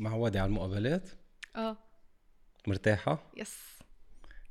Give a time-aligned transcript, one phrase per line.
[0.00, 1.10] معودة على المقابلات.
[1.56, 1.76] آه.
[2.66, 3.58] مرتاحة؟ يس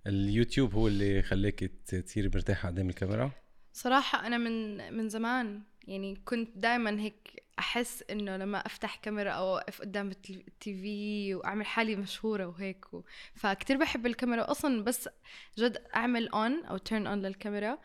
[0.07, 3.31] اليوتيوب هو اللي خليك ت- تصيري مرتاحة قدام الكاميرا؟
[3.73, 9.53] صراحة أنا من من زمان يعني كنت دائما هيك أحس إنه لما أفتح كاميرا أو
[9.57, 10.43] أوقف قدام ال
[10.73, 13.01] TV وأعمل حالي مشهورة وهيك و...
[13.35, 14.51] فكتير بحب الكاميرا.
[14.51, 15.09] أصلا بس
[15.57, 17.77] جد أعمل on أو turn on للكاميرا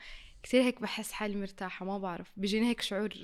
[0.42, 2.32] كتير هيك بحس حالي مرتاحة ما بعرف.
[2.36, 3.14] بيجيني هيك شعور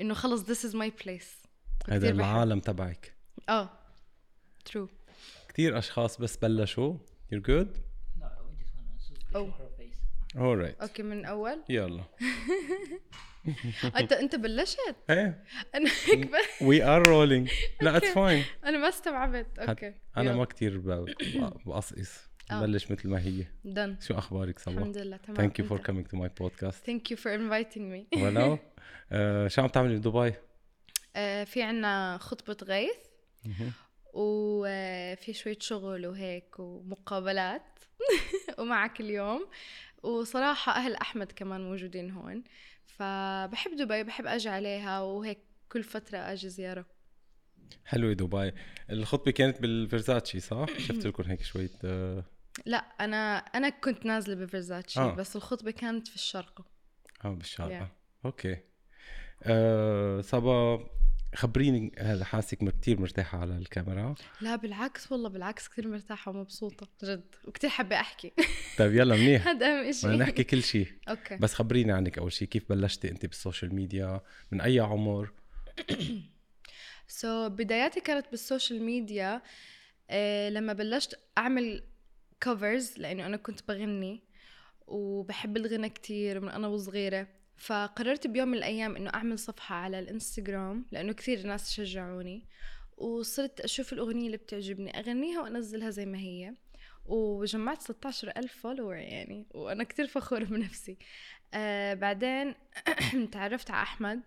[0.00, 1.46] إنه خلص this is my place.
[1.88, 2.10] هذا.
[2.10, 3.19] العالم تبعك.
[3.48, 3.70] آه.
[4.70, 4.88] True.
[5.48, 6.94] كتير أشخاص بس بلشوا.
[7.34, 7.68] You're good?
[8.18, 9.46] No, we just want to switch Oh.
[9.60, 10.36] her face.
[10.36, 12.04] alright okay من أول؟ يلا.
[13.96, 14.78] أنت أنت بلشت؟
[15.10, 15.44] إيه.
[15.74, 16.30] أنا هيك
[16.60, 17.52] we are rolling.
[17.84, 19.58] لا it's fine أنا ما استوعبت.
[19.58, 20.32] okay أنا.
[20.32, 22.30] ما ب- بقصقص.
[22.50, 22.60] آه.
[22.60, 23.44] بلش مثل ما هي.
[23.66, 24.04] Done.
[24.04, 25.36] شو أخبارك صباح؟ الحمد لله تمام.
[25.50, 26.74] Thank you for أنت؟ coming to my podcast.
[26.86, 28.18] Thank you for inviting me.
[28.22, 28.58] ولو
[29.12, 30.34] آه، شو عم تعملي بدبي؟
[31.16, 33.09] آه، في عنا خطبة غيث.
[34.14, 37.78] وفي شوية شغل وهيك ومقابلات
[38.58, 39.48] ومعك اليوم.
[40.02, 42.44] وصراحة أهل أحمد كمان موجودين هون.
[42.86, 45.38] فبحب دبي بحب أجي عليها وهيك
[45.72, 46.86] كل فترة أجي زيارة.
[47.84, 48.52] حلوة دبي.
[48.90, 52.24] الخطبة كانت بالفيرزاتشي صح؟ شفت لكم هيك شوية آه.
[52.66, 55.14] لا أنا أنا كنت نازلة بفرزاتشي آه.
[55.14, 56.66] بس الخطبة كانت في الشرق.
[57.24, 58.24] آه، بالشارقة Yeah.
[58.26, 58.56] أوكي.
[59.42, 60.86] آه صبا
[61.34, 64.14] خبريني هذا حاسك م- كتير مرتاحة على الكاميرا.
[64.40, 67.34] لا بالعكس والله بالعكس كثير مرتاحة ومبسوطة جد.
[67.44, 68.32] وكثير حابة أحكي.
[68.78, 69.46] طيب يلا منيح.
[69.48, 71.36] هذا أهم شيء بدنا نحكي كل شيء أوكي.
[71.36, 74.20] بس خبريني عنك أول شيء كيف بلشتي أنت بالسوشيال ميديا؟
[74.50, 75.32] من أي عمر؟
[77.08, 79.42] so so, بداياتي كانت بالسوشيال ميديا
[80.10, 81.84] آه لما بلشت أعمل
[82.40, 84.22] كفرز لأنه أنا كنت بغني
[84.86, 87.26] وبحب الغنى كتير من أنا وصغيرة.
[87.60, 92.46] فقررت بيوم من الأيام إنه أعمل صفحة على الإنستغرام لأنه كثير ناس شجعوني
[92.96, 96.54] وصرت أشوف الأغنية اللي بتعجبني أغنيها وأنزلها زي ما هي
[97.06, 100.98] وجمعت 16 ألف فولور يعني وأنا كتير فخورة بنفسي.
[101.54, 102.54] آه بعدين
[103.32, 104.20] تعرفت على أحمد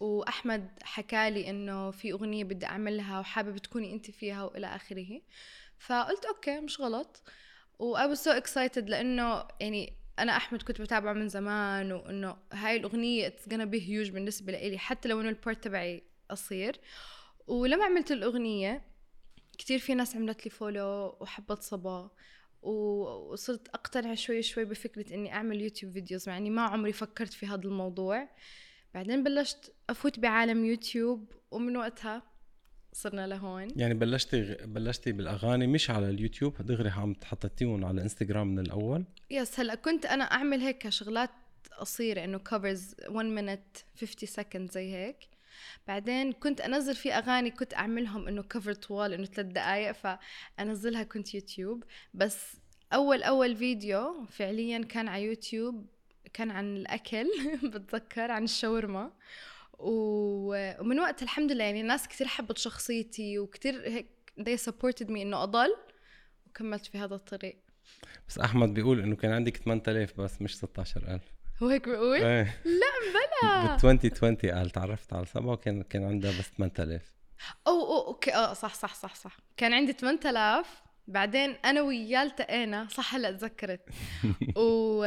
[0.00, 5.20] وأحمد حكالي إنه في أغنية بدي أعملها وحابب تكوني أنت فيها وإلى آخره.
[5.78, 7.22] فقلت أوكي مش غلط.
[7.78, 12.76] و I was so excited لأنه يعني أنا أحمد كنت بتابعه من زمان وإنه هاي
[12.76, 16.80] الأغنية it's gonna be huge بالنسبة لي حتى لو إنه البارت تبعي قصير.
[17.46, 18.82] ولما عملت الأغنية
[19.58, 22.10] كتير في ناس عملت لي follow وحبت صبا
[22.62, 27.46] وصرت أقتنع شوي شوي بفكرة إني أعمل يوتيوب videos مع إني ما عمري فكرت في
[27.46, 28.28] هذا الموضوع.
[28.94, 32.22] بعدين بلشت أفوت بعالم يوتيوب ومن وقتها
[32.92, 33.68] صرنا لهون.
[33.76, 39.04] يعني بلشتي بلشتي بالأغاني مش على اليوتيوب دغري عم تحطتيهم على انستغرام من الأول.
[39.30, 41.30] يس هلا كنت أنا أعمل هيك شغلات
[41.78, 45.16] قصيرة إنه covers 1 minute 50 second زي هيك.
[45.88, 51.34] بعدين كنت أنزل في أغاني كنت أعملهم إنه cover طوال إنه ثلاث دقائق فأنزلها كنت
[51.34, 51.84] يوتيوب.
[52.14, 52.56] بس
[52.92, 55.86] أول أول فيديو فعليا كان على يوتيوب
[56.32, 57.28] كان عن الأكل
[57.74, 59.12] بتذكر عن الشاورما.
[59.78, 64.06] ومن وقت الحمد لله يعني الناس كثير حبت شخصيتي وكثير هيك
[64.40, 65.76] they supported me إنه أضل
[66.46, 67.65] وكملت في هذا الطريق.
[68.28, 71.22] بس أحمد بيقول إنه كان عندك 8000 بس مش 16000
[71.62, 72.60] هو هيك بيقول؟ إيه.
[72.64, 73.76] لا بلا.
[73.82, 77.12] بال 2020 قال تعرفت على سبا وكان كان عندها بس 8000
[77.66, 78.34] أو أو أوكي.
[78.34, 79.36] آه صح صح صح صح.
[79.56, 83.80] كان عندي 8000 بعدين أنا وياه التقينا صح هلا تذكرت.
[84.56, 85.06] و...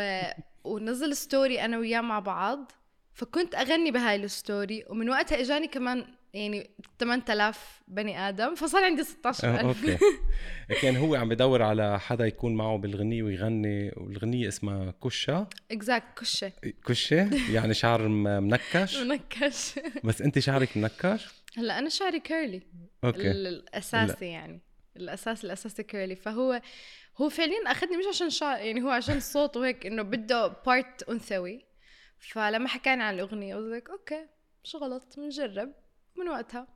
[0.63, 2.71] ونزل story أنا وياه مع بعض
[3.13, 6.69] فكنت أغني بهاي ال story ومن وقتها إجاني كمان يعني
[6.99, 9.97] 8000 بني آدم فصار عندي آه، 16000 أوكي.
[10.81, 16.51] كان هو عم بدور على حدا يكون معه بالغنية ويغني والغنية اسمها كشة exact كشه
[16.85, 19.79] كشة يعني شعر منكش؟ منكش.
[20.03, 22.61] بس أنت شعرك منكش؟ هلأ أنا شعري curly
[23.03, 23.31] أوكي.
[23.31, 24.61] ال- الأساسي يعني.
[24.97, 26.61] الأساس الأساسي curly فهو
[27.17, 31.65] هو فعليا أخذني مش عشان شعر يعني هو عشان الصوت وهيك إنه بده part أنثوي.
[32.19, 34.25] فلما حكينا عن الأغنية قلت لك أوكي
[34.63, 35.73] مش غلط بنجرب
[36.19, 36.67] من وقتها.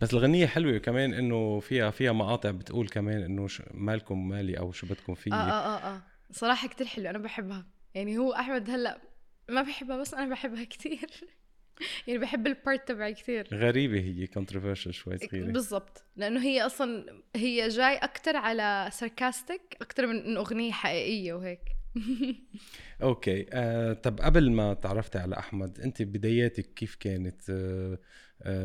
[0.00, 4.72] بس الغنية حلوة كمان إنه فيها فيها مقاطع بتقول كمان إنه ش- مالكم مالي أو
[4.72, 6.02] شو بدكم فيي آه آه آه آه.
[6.30, 7.66] صراحة كتير حلو أنا بحبها.
[7.94, 9.00] يعني هو أحمد هلأ
[9.48, 11.10] ما بحبها بس أنا بحبها كتير.
[12.06, 13.48] يعني بحب ال part تبعي كتير.
[13.54, 15.52] غريبة هي controversial شوي صغيرة.
[15.52, 16.04] بالضبط.
[16.16, 21.60] لأنه هي أصلا هي جاي أكتر على sarcastic أكتر من إنه أغنية حقيقية وهيك.
[23.02, 27.98] أوكي آه، طب قبل ما تعرفتي على أحمد أنت بداياتك كيف كانت؟ آه،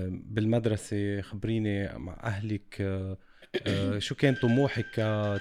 [0.09, 3.17] بالمدرسة خبريني مع أهلك آه،
[3.67, 4.95] آه، شو كان طموحك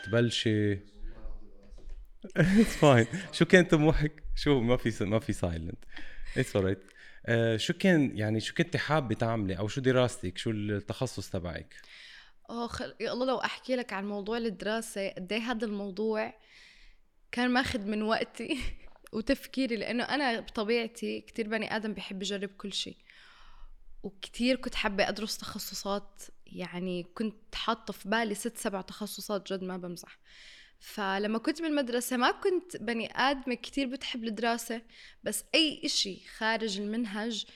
[0.05, 0.79] تبلشي
[2.37, 5.85] it's fine شو كان طموحك؟ شو ما في ما في silent
[6.37, 6.79] it's alright
[7.27, 11.75] آه شو كان يعني شو كنت حابة تعملي؟ أو شو دراستك؟ شو التخصص تبعك؟
[12.69, 12.95] خل...
[13.01, 16.35] يا الله لو أحكي لك عن موضوع الدراسة قد إيه هذا الموضوع
[17.33, 18.59] كان ماخذ من وقتي
[19.15, 22.97] وتفكيري؟ لأنه أنا بطبيعتي كتير بني آدم بحب يجرب كل شيء.
[24.05, 29.77] وكتير كنت حابة أدرس تخصصات يعني كنت حاطة في بالي ست سبع تخصصات جد ما
[29.77, 30.19] بمزح.
[30.81, 34.83] فلما كنت بالمدرسة ما كنت بني آدمة كتير بتحب الدراسة
[35.23, 37.47] بس أي إشي خارج المنهج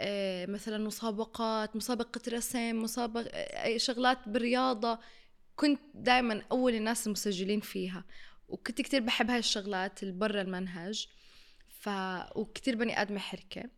[0.00, 3.30] آه، مثلا مسابقات مسابقة رسم مسابقة
[3.64, 4.98] أي شغلات بالرياضة
[5.56, 8.04] كنت دائما أول الناس المسجلين فيها.
[8.48, 11.06] وكنت كتير بحب هاي الشغلات اللي برا المنهج.
[11.80, 11.88] ف...
[12.36, 13.70] وكتير بني آدمة حركة.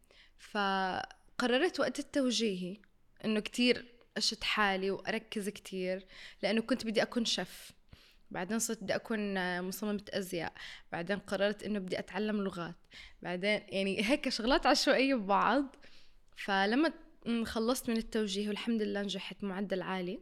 [1.39, 2.77] فقررت وقت التوجيهي
[3.25, 3.85] إنه كتير
[4.17, 6.07] أشد حالي وأركز كتير
[6.43, 7.73] لأنه كنت بدي أكون شيف.
[8.31, 10.53] بعدين صرت بدي أكون مصممة أزياء.
[10.93, 12.75] بعدين قررت إنه بدي أتعلم لغات.
[13.23, 15.77] بعدين يعني هيك شغلات عشوائية ببعض.
[16.37, 16.93] فلما
[17.45, 20.21] خلصت من التوجيه والحمد لله نجحت معدل عالي.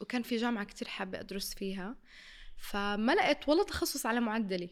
[0.00, 1.96] وكان في جامعة كتير حابة أدرس فيها.
[2.56, 4.70] فما لقيت ولا تخصص على معدلي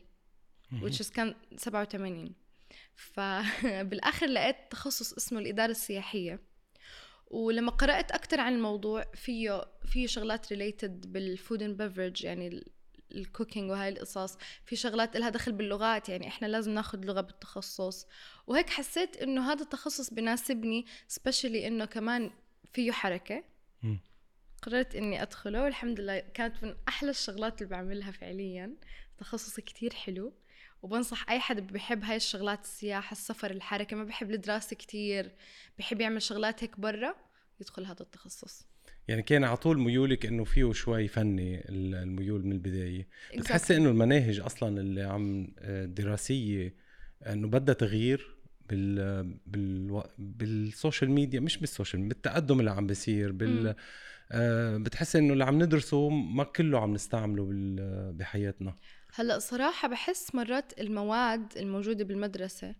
[0.72, 2.34] which is كان 87
[2.98, 6.40] فبالآخر لقيت تخصص اسمه الإدارة السياحية.
[7.26, 12.64] ولما قرأت أكتر عن الموضوع فيه فيه شغلات related بال food and beverage يعني
[13.12, 14.38] ال cooking وهاي القصص.
[14.64, 18.06] في شغلات لها دخل باللغات يعني إحنا لازم ناخذ لغة بالتخصص.
[18.46, 22.30] وهيك حسيت إنه هذا التخصص بناسبني specially إنه كمان
[22.72, 23.44] فيه حركة.
[24.62, 28.76] قررت إني أدخله والحمد لله كانت من أحلى الشغلات اللي بعملها فعليا.
[29.18, 30.32] تخصص كتير حلو.
[30.82, 35.30] وبنصح أي حد بحب هاي الشغلات السياحة السفر الحركة ما بحب الدراسة كتير
[35.78, 37.14] بحب يعمل شغلات هيك برا
[37.60, 38.66] يدخل هذا التخصص.
[39.08, 43.08] يعني كان على طول ميولك إنه فيه شوي فني الميول من البداية.
[43.36, 45.54] بتحسي إنه المناهج أصلا اللي عم
[45.84, 46.74] دراسيه
[47.26, 48.36] إنه بدها تغيير
[48.68, 53.74] بال بال بالسوشيال ميديا مش بالسوشيال بالتقدم اللي عم بيصير بال
[54.32, 57.48] آه بتحسي إنه اللي عم ندرسه ما كله عم نستعمله
[58.12, 58.76] بحياتنا.
[59.18, 62.74] هلأ صراحة بحس مرات المواد الموجودة بالمدرسة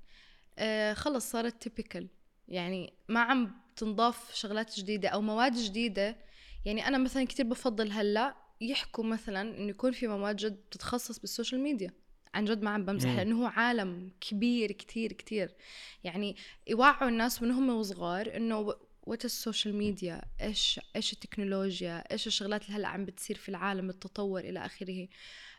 [0.59, 2.09] آه خلص صارت typical
[2.49, 6.17] يعني ما عم تنضاف شغلات جديدة أو مواد جديدة.
[6.65, 11.61] يعني أنا مثلا كتير بفضل هلأ يحكوا مثلا إنه يكون في مواد جد بتتخصص بالسوشيال
[11.61, 11.91] ميديا
[12.35, 15.55] عن جد ما عم بمزح لأنه هو عالم كبير كتير كتير.
[16.05, 16.37] يعني
[16.67, 18.75] يوعوا الناس من هم وصغار إنه
[19.09, 24.41] what السوشيال ميديا إيش إيش التكنولوجيا؟ إيش الشغلات اللي هلأ عم بتصير في العالم التطور
[24.41, 25.09] إلى آخره؟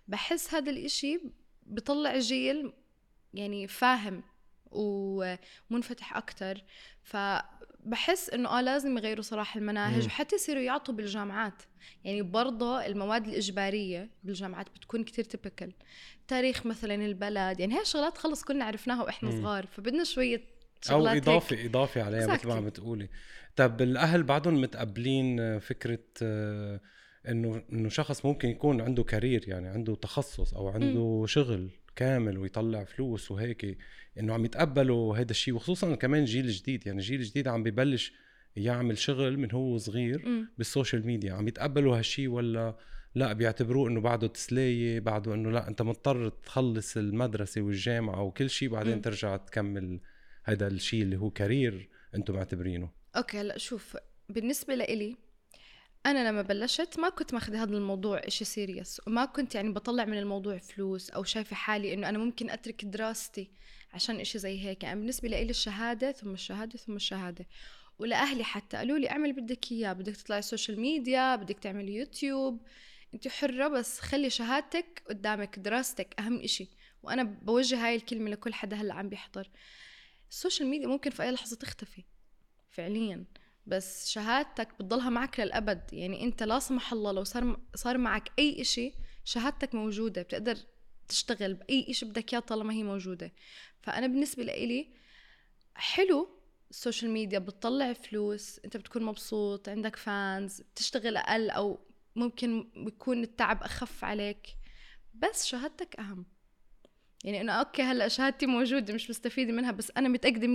[0.07, 1.19] بحس هذا الإشي
[1.63, 2.73] بطلع جيل
[3.33, 4.23] يعني فاهم
[4.71, 6.63] ومنفتح أكتر.
[7.03, 11.63] فبحس إنه آه لازم يغيروا صراحة المناهج وحتى يصيروا يعطوا بالجامعات.
[12.03, 15.73] يعني برضه المواد الإجبارية بالجامعات بتكون كتير تيبكال
[16.27, 20.58] تاريخ مثلا البلد يعني هاي الشغلات خلص كلنا عرفناها وإحنا صغار فبدنا شوية
[20.91, 21.65] أو اضافه هيك.
[21.65, 23.09] اضافه عليها مثل ما عم بتقولي
[23.55, 26.79] طب الأهل بعدهم متقبلين فكرة آه،
[27.27, 31.25] إنه إنه شخص ممكن يكون عنده كارير يعني عنده تخصص أو عنده م.
[31.25, 33.77] شغل كامل ويطلع فلوس وهيك
[34.19, 38.13] إنه عم يتقبلوا هذا الشيء وخصوصا كمان جيل جديد يعني جيل جديد عم ببلش
[38.55, 40.47] يعمل شغل من هو صغير م.
[40.57, 42.75] بالسوشيال ميديا عم يتقبلوا هالشيء ولا
[43.15, 48.69] لا بيعتبروه إنه بعده تسلية بعده إنه لا أنت مضطر تخلص المدرسة والجامعة وكل شيء
[48.69, 49.01] بعدين م.
[49.01, 49.99] ترجع تكمل
[50.49, 52.89] هذا الشيء اللي هو career أنتم معتبرينه.
[53.15, 53.97] أوكي هلا شوف
[54.29, 55.15] بالنسبة لإلي
[56.05, 60.17] أنا لما بلشت ما كنت ماخذ هذا الموضوع إشي serious وما كنت يعني بطلع من
[60.17, 63.51] الموضوع فلوس أو شايفة حالي إنه أنا ممكن أترك دراستي
[63.93, 64.83] عشان إشي زي هيك.
[64.83, 67.47] يعني بالنسبة لي الشهادة ثم الشهادة ثم الشهادة.
[67.99, 72.61] ولأهلي حتى قالوا لي اعمل بدك إياه بدك تطلعي السوشيال ميديا بدك تعملي يوتيوب
[73.13, 76.69] انت حرة بس خلي شهادتك قدامك دراستك أهم إشي.
[77.03, 79.49] وأنا بوجه هاي الكلمة لكل حدا هلأ عم بيحضر.
[80.29, 82.03] السوشيال ميديا ممكن في أي لحظة تختفي
[82.69, 83.25] فعليا.
[83.67, 85.93] بس شهادتك بتضلها معك للأبد.
[85.93, 88.93] يعني أنت لا سمح الله لو صار صار معك أي إشي
[89.23, 90.21] شهادتك موجودة.
[90.21, 90.57] بتقدر
[91.07, 93.33] تشتغل بأي إشي بدك إياه طالما هي موجودة.
[93.81, 94.93] فأنا بالنسبة لإلي
[95.75, 96.29] حلو
[96.69, 97.39] السوشيال ميديا.
[97.39, 101.79] بتطلع فلوس أنت بتكون مبسوط عندك fans بتشتغل أقل أو
[102.15, 104.47] ممكن بيكون التعب أخف عليك.
[105.13, 106.25] بس شهادتك أهم.
[107.25, 110.49] يعني إنه okay هلأ شهادتي موجودة مش مستفيدة منها بس أنا متأكدة 100%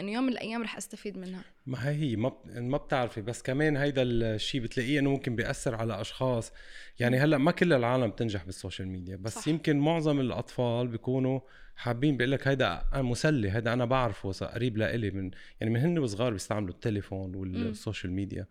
[0.00, 1.44] إنه يوم من الأيام رح أستفيد منها.
[1.66, 6.00] ما هي هي ما ما بتعرفي بس كمان هيدا الشيء بتلاقيه إنه ممكن بيأثر على
[6.00, 6.52] أشخاص.
[7.00, 9.48] يعني هلأ ما كل العالم بتنجح بالسوشيال ميديا بس صح.
[9.48, 11.40] يمكن معظم الأطفال بيكونوا
[11.76, 16.32] حابين بيقول لك هيدا مسلي هيدا أنا بعرفه قريب لإلي من يعني من هن وصغار
[16.32, 18.46] بيستعملوا التليفون والسوشيال ميديا.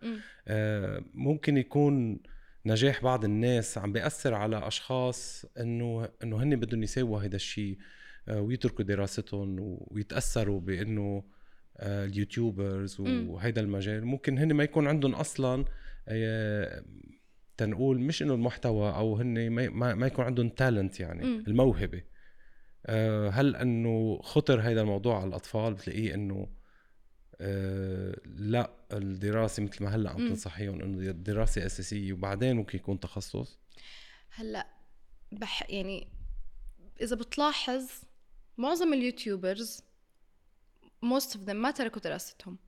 [0.48, 2.20] آه ممكن يكون
[2.66, 7.78] نجاح بعض الناس عم بيأثر على أشخاص انه إنه هن بدهم يساووا هذا الشيء
[8.28, 9.56] آه، ويتركوا دراستهم
[9.90, 11.24] ويتأثروا بإنه
[11.76, 13.00] آه، اليوتيوبرز.
[13.28, 14.04] وهيدا المجال.
[14.04, 15.64] ممكن هن ما يكون عندهم أصلا
[16.08, 16.82] آه،
[17.56, 21.24] تنقول مش إنه المحتوى أو هن ما- يكون عندهم تالنت يعني
[22.86, 26.46] آه، هل إنه خطر هيدا الموضوع على الأطفال؟ بتلاقيه إنه
[27.40, 30.28] آه، لا الدراسة مثل ما هلأ عم.
[30.28, 33.58] تنصحيهم إنه الدراسه أساسية وبعدين ممكن يكون تخصص
[34.30, 34.66] هلأ
[35.32, 36.08] بح يعني
[37.00, 37.90] إذا بتلاحظ
[38.58, 39.82] معظم اليوتيوبرز
[41.04, 42.58] most of them ما تركوا دراستهم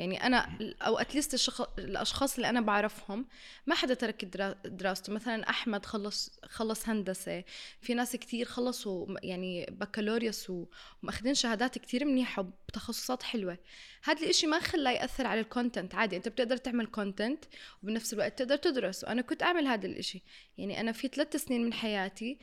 [0.00, 1.50] يعني أنا at least.
[1.78, 3.26] الأشخاص اللي أنا بعرفهم
[3.66, 4.52] ما حدا ترك درا...
[4.64, 7.44] دراسته مثلا أحمد خلص خلص هندسة.
[7.80, 13.58] في ناس كتير خلصوا يعني بكالوريوس ومأخذين شهادات كتير منيحة بتخصصات حلوة.
[14.04, 17.44] هذا الإشي ما خلاه يأثر على ال content عادي أنت بتقدر تعمل content
[17.82, 19.04] وبنفس الوقت تقدر تدرس.
[19.04, 20.22] وأنا كنت أعمل هذا الإشي.
[20.58, 22.38] يعني أنا في ثلاث سنين من حياتي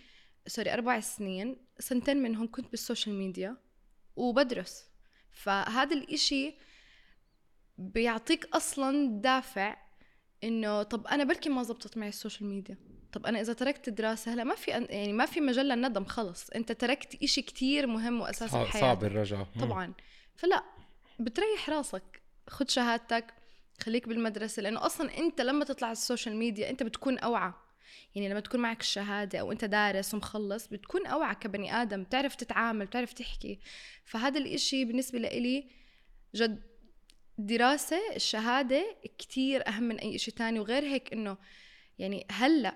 [0.47, 3.57] sorry أربع سنين سنتين منهم كنت بالسوشيال ميديا
[4.15, 4.83] وبدرس.
[5.31, 6.66] فهذا الإشي
[7.77, 9.77] بيعطيك أصلا دافع
[10.43, 12.77] إنه طب أنا بلكي ما زبطت معي السوشيال ميديا.
[13.11, 16.49] طب أنا إذا تركت الدراسة هلا ما في يعني ما في مجال للندم خلص.
[16.49, 19.47] أنت تركت إشي كتير مهم واساسي صعب, بحياتك صعب الرجعة.
[19.59, 19.93] طبعا.
[20.35, 20.63] فلا
[21.19, 22.21] بتريح راسك.
[22.49, 23.33] خد شهادتك
[23.81, 27.53] خليك بالمدرسة لأنه أصلا أنت لما تطلع على السوشيال ميديا أنت بتكون أوعى.
[28.15, 32.85] يعني لما تكون معك الشهادة أو أنت دارس ومخلص بتكون أوعى كبني آدم بتعرف تتعامل
[32.85, 33.59] بتعرف تحكي.
[34.05, 35.69] فهذا الإشي بالنسبة لإلي
[36.35, 36.63] جد
[37.37, 41.37] دراسة الشهادة كتير أهم من أي إشي تاني وغير هيك إنه
[41.99, 42.75] يعني هلأ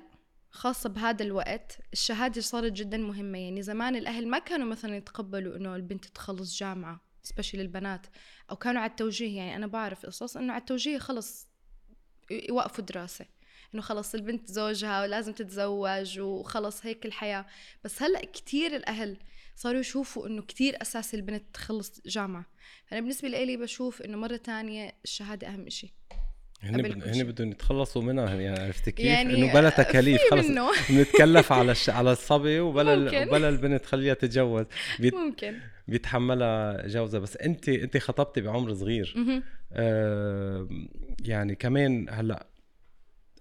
[0.52, 3.40] خاصة بهذا الوقت الشهادة صارت جدا مهمة.
[3.40, 8.06] يعني زمان الأهل ما كانوا مثلا يتقبلوا إنه البنت تخلص جامعة سبيشلي البنات
[8.52, 9.38] أو كانوا على التوجيه.
[9.38, 11.48] يعني أنا بعرف قصص إنه على التوجيه خلص
[12.32, 13.26] يوقفوا دراسة.
[13.74, 17.46] إنه خلص البنت زوجها ولازم تتزوج وخلص هيك الحياة.
[17.84, 19.18] بس هلأ كتير الأهل
[19.62, 22.46] صاروا يشوفوا إنه كتير أساسي البنت تخلص جامعة
[22.86, 25.94] فأنا بالنسبة لي بشوف إنه مرة تانية الشهادة أهم إشي
[26.62, 27.24] هن هن.
[27.24, 30.48] بدهم يتخلصوا منها يعني عرفت كيف؟ يعني إنه بلا تكاليف خلص.
[30.90, 31.90] بنتكلف على الش...
[31.90, 33.28] على الصبي وبلا.
[33.28, 34.66] وبلا البنت خليها تتجوز
[35.00, 35.14] بيت...
[35.14, 39.16] ممكن بيتحملها جوزها بس انت انت خطبتي بعمر صغير.
[39.74, 40.70] آه
[41.26, 42.48] يعني كمان هلأ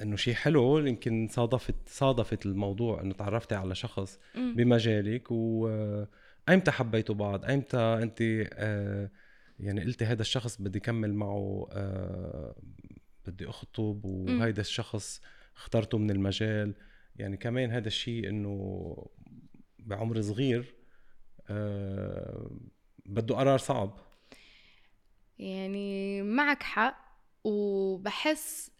[0.03, 4.19] إنه شيء حلو يمكن صادفت صادفت الموضوع إنه تعرفتي على شخص.
[4.35, 6.09] بمجالك و آه،
[6.49, 8.19] أيمتى حبيتوا بعض؟ أيمتى أنت
[8.53, 9.11] آه
[9.59, 12.55] يعني قلتي هذا الشخص بدي كمل معه آه
[13.27, 15.21] بدي أخطب وهيدا الشخص
[15.57, 16.75] اخترته من المجال.
[17.17, 18.97] يعني كمان هذا الشيء إنه
[19.79, 20.75] بعمر صغير
[21.49, 22.51] آه
[23.07, 23.99] بده قرار صعب.
[25.39, 27.11] يعني معك حق
[27.45, 28.71] وبحس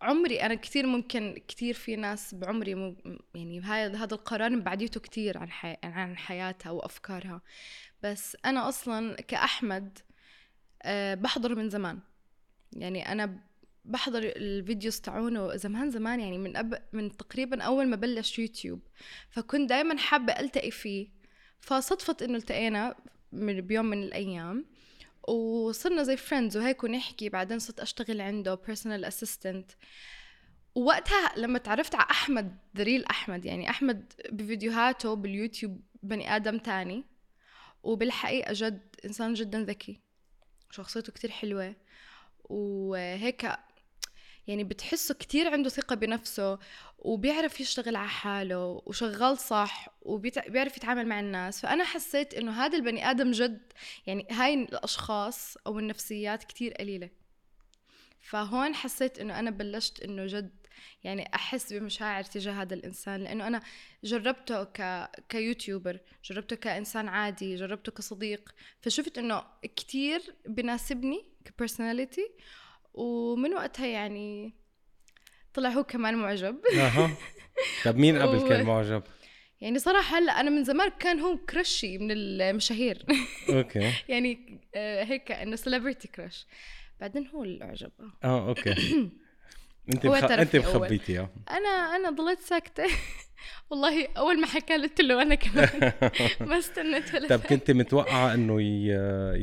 [0.00, 2.96] عمري أنا كثير ممكن كثير في ناس بعمري
[3.34, 5.76] يعني هذا هذا القرار بعديته كثير عن حي...
[5.84, 7.42] عن حياتها وأفكارها.
[8.02, 9.98] بس أنا أصلا كأحمد
[10.82, 11.98] أه بحضر من زمان.
[12.72, 13.40] يعني أنا
[13.84, 16.82] بحضر الفيديوز تاعونه زمان زمان يعني من أب...
[16.92, 18.80] من تقريبا أول ما بلش يوتيوب.
[19.30, 21.08] فكنت دائما حابة ألتقي فيه.
[21.60, 22.96] فصدفت إنه التقينا
[23.32, 24.64] من بيوم من الأيام.
[25.28, 29.72] وصرنا زي friends وهيك ونحكي بعدين صرت أشتغل عنده personal assistant
[30.74, 37.04] ووقتها لما تعرفت على أحمد the real أحمد يعني أحمد بفيديوهاته باليوتيوب بني آدم تاني.
[37.82, 40.00] وبالحقيقة جد إنسان جدا ذكي.
[40.70, 41.74] شخصيته كتير حلوة.
[42.44, 43.50] وهيك
[44.46, 46.58] يعني بتحسه كتير عنده ثقة بنفسه.
[46.98, 51.60] وبيعرف يشتغل على حاله وشغال صح وبيعرف يتعامل مع الناس.
[51.60, 53.72] فأنا حسيت إنه هذا البني آدم جد
[54.06, 57.10] يعني هاي الأشخاص أو النفسيات كتير قليلة.
[58.20, 60.66] فهون حسيت إنه أنا بلشت إنه جد
[61.04, 63.20] يعني أحس بمشاعر تجاه هذا الإنسان.
[63.24, 63.62] لأنه أنا
[64.04, 65.10] جربته ك...
[65.28, 68.54] كيوتيوبر جربته كإنسان عادي جربته كصديق.
[68.80, 72.30] فشفت إنه كتير بناسبني كبرسوناليتي
[72.94, 74.54] ومن وقتها يعني
[75.58, 76.56] طلع هو كمان معجب.
[76.74, 77.10] أها.
[77.84, 79.02] طب مين قبل كان معجب؟
[79.60, 83.06] يعني صراحة هلا أنا من زمان كان هو crush ي من المشاهير.
[83.48, 83.92] okay.
[84.08, 86.46] يعني آه، هيك إنه celebrity crush
[87.00, 87.90] بعدين هو اللي أعجب
[88.24, 88.74] آه okay.
[89.94, 90.24] أنت هو بخ...
[90.24, 90.76] لي أول.
[90.76, 92.84] مخبيتيها أنا أنا ضليت ساكتة.
[93.70, 95.92] والله أول ما حكى قلت له أنا كمان.
[96.40, 98.88] ما استنيت ولا طب كنت متوقعة إنه ي...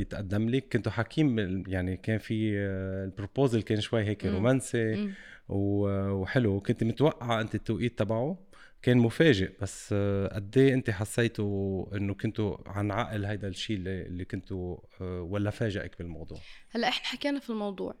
[0.00, 4.24] يتقدم لك؟ كنتوا حاكيين يعني كان في آه، ال proposal كان شوي هيك.
[4.24, 5.10] رومانسي.
[5.48, 6.60] وحلو.
[6.60, 8.46] كنت متوقعه أنت التوقيت تبعه
[8.82, 9.94] كان مفاجئ بس
[10.32, 15.98] قد إيه أنت حسيتوا إنه كنتوا عن عقل هيدا الشيء اللي, اللي كنتوا ولا فاجئك
[15.98, 16.38] بالموضوع؟
[16.70, 17.94] هلأ إحنا حكينا في الموضوع.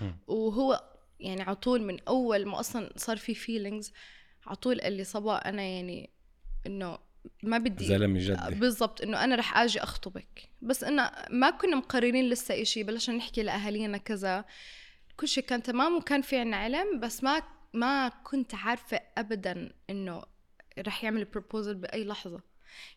[0.00, 0.18] مم.
[0.26, 0.84] وهو
[1.20, 3.92] يعني على طول من أول ما أصلا صار في feelings
[4.46, 6.10] على طول قال لي صبا أنا يعني
[6.66, 6.98] إنه
[7.42, 8.54] ما بدي زلمة جدي.
[8.54, 10.48] بالضبط إنه أنا رح آجي أخطبك.
[10.62, 14.44] بس إنه ما كنا مقررين لسه إشي بلشنا نحكي لأهالينا كذا.
[15.20, 20.22] كل شيء كان تمام وكان في عنا علم بس ما ما كنت عارفة ابدا إنه
[20.78, 22.42] رح يعمل بروبوزل بأي لحظة.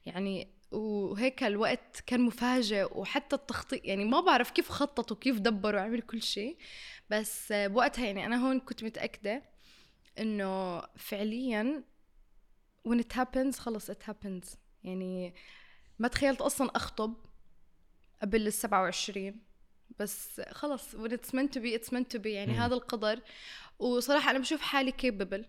[0.05, 6.01] يعني وهيك الوقت كان مفاجئ وحتى التخطيط يعني ما بعرف كيف خططوا كيف دبروا عمل
[6.01, 6.57] كل شيء.
[7.09, 9.43] بس بوقتها يعني أنا هون كنت متأكدة
[10.19, 11.83] إنه فعليا
[12.89, 14.57] when it happens خلص it happens.
[14.83, 15.35] يعني
[15.99, 17.15] ما تخيلت أصلا أخطب
[18.21, 19.52] قبل ال 27
[19.99, 22.25] بس خلص when it's meant to be it's meant to be.
[22.25, 22.59] يعني مم.
[22.59, 23.19] هذا القدر.
[23.79, 25.45] وصراحة أنا بشوف حالي capable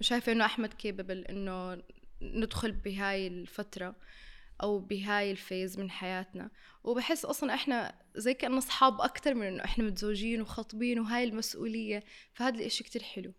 [0.00, 1.82] وشايفة إنه أحمد capable إنه
[2.22, 3.96] ندخل بهاي الفترة
[4.62, 6.50] أو بهاي ال phase من حياتنا.
[6.84, 12.04] وبحس أصلا إحنا زي كأننا أصحاب أكتر من إنه إحنا متزوجين وخاطبين وهاي المسؤولية.
[12.32, 13.32] فهذا الإشي كتير حلو.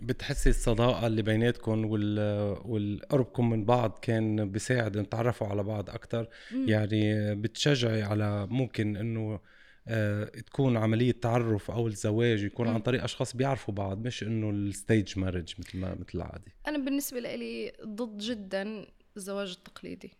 [0.00, 2.18] بتحسي الصداقة اللي بيناتكم وال
[2.64, 6.68] والقربكم من بعض كان بيساعد إن تعرفوا على بعض أكثر مم.
[6.68, 9.40] يعني بتشجعي على ممكن إنه
[9.88, 12.80] آه، تكون عملية تعرف أو الزواج يكون عن مم.
[12.80, 17.20] طريق أشخاص بيعرفوا بعض مش إنه ال staged marriage مثل ما مثل العادي أنا بالنسبة
[17.20, 20.12] لي ضد جدا الزواج التقليدي.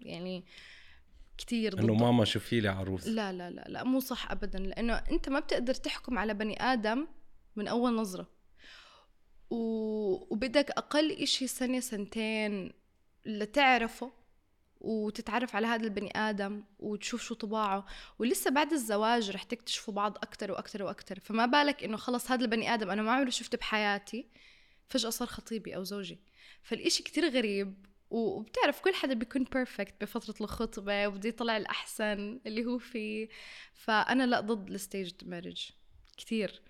[0.00, 0.44] يعني
[1.38, 1.82] كتير ضده.
[1.84, 3.06] إنه ماما شوفي لي عروس.
[3.06, 7.06] لا لا لا لا مو صح ابدا لأنه أنت ما بتقدر تحكم على بني آدم
[7.56, 8.22] من أول نظرة.
[8.22, 8.39] و...
[9.50, 12.72] وبدك أقل إشي سنة سنتين
[13.26, 14.12] لتعرفه
[14.80, 17.86] وتتعرف على هذا البني آدم وتشوف شو طباعه.
[18.18, 21.20] ولسه بعد الزواج رح تكتشفوا بعض أكتر وأكتر وأكتر.
[21.20, 24.26] فما بالك إنه خلص هذا البني آدم أنا ما عمري شفته بحياتي
[24.88, 26.18] فجأة صار خطيبي أو زوجي.
[26.62, 32.78] فالإشي كتير غريب وبتعرف كل حدا بيكون بيرفكت بفترة الخطبة وبده يطلع الأحسن اللي هو
[32.78, 33.28] فيه.
[33.74, 35.70] فأنا لا ضد ال staged marriage
[36.16, 36.62] كتير.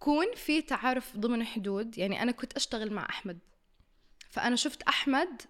[0.00, 1.98] كون في تعارف ضمن حدود.
[1.98, 3.38] يعني أنا كنت أشتغل مع أحمد.
[4.30, 5.42] فأنا شفت أحمد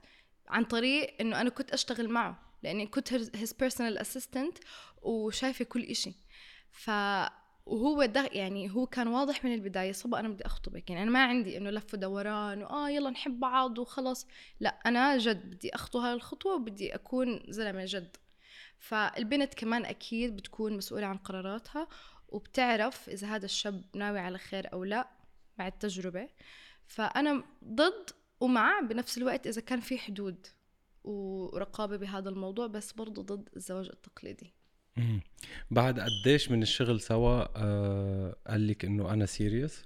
[0.49, 4.61] عن طريق إنه أنا كنت أشتغل معه لأني كنت his personal assistant
[5.03, 6.13] وشايفة كل إشي.
[6.71, 6.91] ف
[7.67, 10.91] وهو ده يعني هو كان واضح من البداية صبا أنا بدي أخطبك.
[10.91, 14.27] يعني أنا ما عندي إنه لف ودوران وآه يلا نحب بعض وخلص.
[14.61, 18.17] لا أنا جد بدي أخطو هاي الخطوة وبدي أكون زلمة جد.
[18.79, 21.89] فالبنت كمان أكيد بتكون مسؤولة عن قراراتها
[22.31, 25.09] وبتعرف إذا هذا الشاب ناوي على خير أو لا
[25.59, 26.29] مع التجربة.
[26.87, 30.47] فأنا ضد ومع بنفس الوقت إذا كان في حدود
[31.05, 34.55] ورقابة بهذا الموضوع بس برضو ضد الزواج التقليدي.
[35.71, 39.85] بعد قديش من الشغل سوا آه قال لك إنه أنا سيريس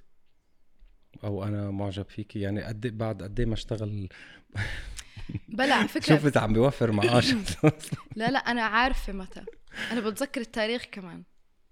[1.25, 4.09] أو أنا معجب فيكي يعني قد بعد قد ما اشتغل؟
[5.49, 6.17] بلا على فكرة.
[6.17, 7.33] شفت عم بيوفر معاش.
[8.17, 9.45] لا لا أنا عارفة متى.
[9.91, 11.23] أنا بتذكر التاريخ كمان.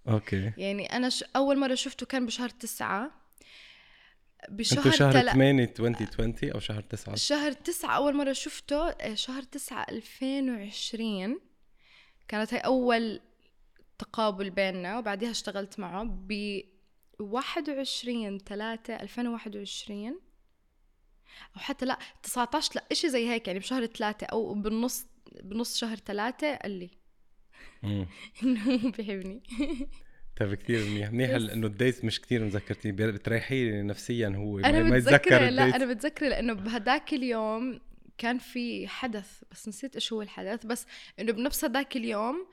[0.08, 0.52] أوكي.
[0.56, 1.24] يعني أنا ش...
[1.36, 3.10] أول مرة شفته كان بشهر تسعة.
[4.48, 5.32] بشهر شهر تلا...
[5.32, 11.40] 8 2020 أو شهر 9 شهر تسعة أول مرة شفته آه، شهر تسعة 2020
[12.28, 13.20] كانت هاي أول
[13.98, 16.60] تقابل بيننا وبعديها اشتغلت معه ب
[17.20, 20.20] 21 3 2021
[21.56, 25.06] أو حتى لا 19 لا إشي زي هيك يعني بشهر ثلاثة أو بالنص
[25.42, 26.90] بنص شهر ثلاثة قال لي.
[28.42, 29.42] إنه بيحبني.
[30.36, 31.10] طيب كثير منيح.
[31.12, 31.30] منيح.
[31.30, 34.58] إنه الديت مش كثير مذكرتي بتريحي نفسيا هو.
[34.58, 37.80] أنا يتذكر لا أنا متذكرة لإنه بهداك اليوم
[38.18, 40.66] كان في حدث بس نسيت إيش هو الحدث.
[40.66, 40.86] بس
[41.20, 42.46] إنه بنفس هداك اليوم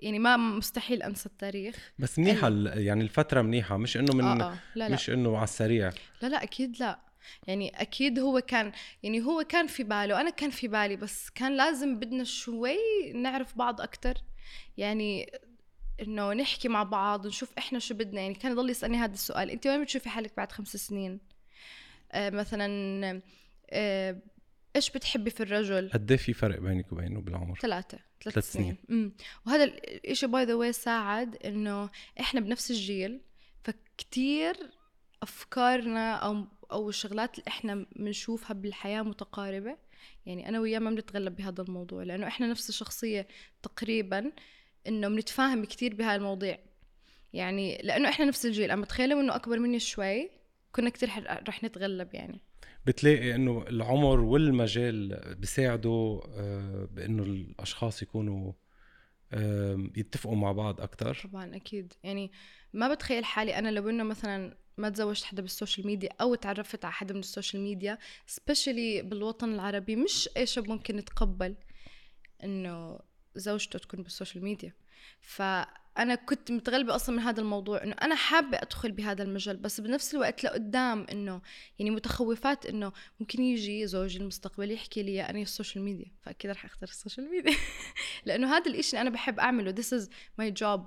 [0.00, 1.92] يعني ما مستحيل أنسى التاريخ.
[1.98, 3.76] بس منيحة ال- يعني الفترة منيحة.
[3.76, 4.58] مش إنه من آه آه.
[4.74, 4.94] لا لا.
[4.94, 5.90] مش إنه على السريع.
[6.22, 6.98] لا لا أكيد لا.
[7.46, 8.72] يعني أكيد هو كان
[9.02, 12.76] يعني هو كان في باله أنا كان في بالي بس كان لازم بدنا شوي
[13.14, 14.14] نعرف بعض أكتر.
[14.76, 15.32] يعني
[16.02, 18.20] انه نحكي مع بعض ونشوف إحنا شو بدنا.
[18.20, 21.20] يعني كان يضل يسألني هذا السؤال انت وين بتشوفي حالك بعد خمس سنين؟
[22.12, 23.22] آه مثلا
[23.70, 24.22] آه
[24.76, 28.76] إيش بتحبي في الرجل؟ قد إيه في فرق بينك وبينه بالعمر؟ ثلاثة ثلاث ثلاث سنين.
[28.90, 29.12] امم
[29.46, 29.64] وهذا
[30.04, 33.20] الشيء by the way ساعد إنه إحنا بنفس الجيل
[33.64, 34.56] فكتير
[35.22, 39.76] أفكارنا أو أو الشغلات اللي إحنا بنشوفها بالحياة متقاربة.
[40.26, 43.28] يعني أنا وياه ما بنتغلب بهذا الموضوع لأنه إحنا نفس الشخصية
[43.62, 44.32] تقريبا
[44.86, 46.58] إنه بنتفاهم كتير بهاي المواضيع.
[47.32, 50.30] يعني لأنه إحنا نفس الجيل أما تخيلوا إنه أكبر مني شوي
[50.72, 52.40] كنا كتير ح- رح نتغلب يعني.
[52.86, 58.52] بتلاقي إنه العمر والمجال بيساعدوا آه، بإنه الأشخاص يكونوا
[59.96, 61.92] يتفقوا مع بعض أكثر طبعا أكيد.
[62.02, 62.30] يعني
[62.72, 66.92] ما بتخيل حالي أنا لو إنه مثلا ما تزوجت حدا بالسوشيال ميديا أو تعرفت على
[66.92, 71.54] حدا من السوشيال ميديا especially بالوطن العربي مش اي شاب ممكن يتقبل
[72.44, 72.98] إنه
[73.36, 74.72] زوجته تكون بالسوشيال ميديا.
[75.98, 80.14] أنا كنت متغلبة أصلا من هذا الموضوع إنه أنا حابة أدخل بهذا المجال بس بنفس
[80.14, 81.40] الوقت لقدام إنه
[81.78, 86.88] يعني متخوفات إنه ممكن يجي زوجي المستقبلي يحكي لي أنا السوشيال ميديا فأكيد رح أختار
[86.88, 87.56] السوشيال ميديا.
[88.26, 90.08] لأنه هذا الإشي اللي أنا بحب أعمله this is
[90.40, 90.80] my job.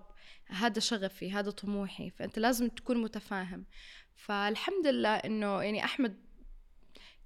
[0.50, 3.66] هذا شغفي هذا طموحي فأنت لازم تكون متفاهم.
[4.16, 6.18] فالحمد لله إنه يعني أحمد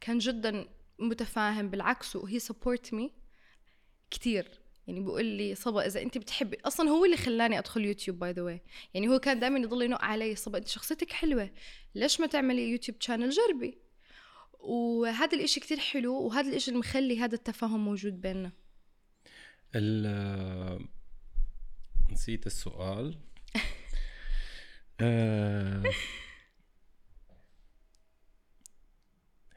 [0.01, 0.67] كان جدا
[0.99, 3.13] متفاهم بالعكس و he support me
[4.11, 4.63] كتير.
[4.87, 8.59] يعني بيقول لي صبا إذا أنت بتحبي أصلا هو اللي خلاني أدخل يوتيوب by the
[8.93, 11.49] يعني هو كان دائما يضل ينق علي صبا أنت شخصيتك حلوة
[11.95, 13.77] ليش ما تعملي يوتيوب channel جربي؟
[14.59, 18.51] وهذا الإشي كتير حلو وهذا الإشي اللي مخلي هذا التفاهم موجود بيننا.
[22.11, 23.17] نسيت السؤال.
[25.01, 25.83] آه،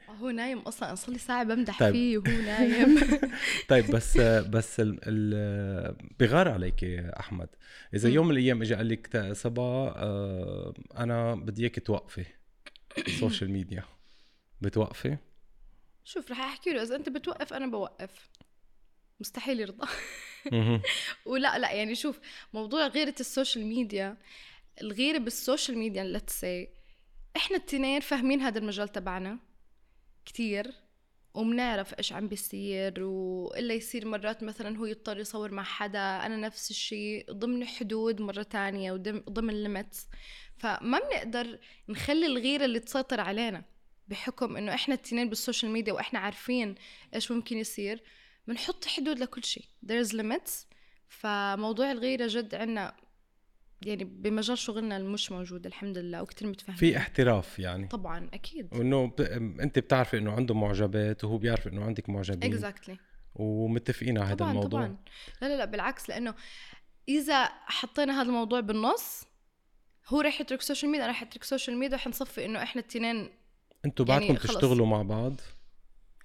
[0.09, 1.91] هو نايم أصلا صار لي ساعة بمدح طيب.
[1.91, 2.99] فيه وهو نايم.
[3.69, 7.49] طيب بس بس ال ال بغار عليك يا أحمد.
[7.93, 8.09] إذا.
[8.09, 12.25] يوم من الأيام اجى قال لك صبا آه، أنا بدي اياك توقفي.
[13.07, 13.83] السوشيال ميديا.
[14.61, 15.17] بتوقفي؟
[16.03, 18.29] شوف رح أحكي له إذا أنت بتوقف أنا بوقف.
[19.19, 19.87] مستحيل يرضى.
[21.25, 22.19] ولا لا يعني شوف
[22.53, 24.17] موضوع غيرة السوشيال ميديا
[24.81, 26.77] الغيرة بالسوشيال ميديا let's say
[27.37, 29.39] إحنا التنين فاهمين هذا المجال تبعنا
[30.25, 30.73] كتير
[31.33, 36.71] وبنعرف إيش عم بيصير وإلا يصير مرات مثلا هو يضطر يصور مع حدا أنا نفس
[36.71, 40.07] الشيء ضمن حدود مرة تانية وضمن ضمن limits
[40.57, 43.63] فما بنقدر نخلي الغيرة اللي تسيطر علينا
[44.07, 46.75] بحكم إنه إحنا التنين بالسوشيال ميديا وإحنا عارفين
[47.15, 48.03] إيش ممكن يصير.
[48.47, 49.65] بنحط حدود لكل شيء.
[49.85, 50.51] There's limits.
[51.07, 52.95] فموضوع الغيرة جد عنا
[53.81, 56.79] يعني بمجال شغلنا مش موجود الحمد لله وكتير متفاهمين.
[56.79, 57.87] في احتراف يعني.
[57.87, 58.73] طبعا أكيد.
[58.73, 59.21] وانه ب...
[59.61, 62.53] أنت بتعرفي إنه عنده معجبات وهو بيعرف إنه عندك معجبين.
[62.53, 62.97] exactly
[63.35, 64.81] ومتفقين على هذا الموضوع.
[64.81, 64.97] طبعا.
[65.41, 66.35] لا لا لا بالعكس لأنه
[67.09, 69.23] إذا حطينا هذا الموضوع بالنص
[70.07, 73.29] هو راح يترك السوشيال ميديا أنا راح اترك السوشيال ميديا وحنصفي إنه إحنا التنين
[73.85, 74.55] أنتوا يعني بعدكم خلص.
[74.55, 75.41] تشتغلوا مع بعض.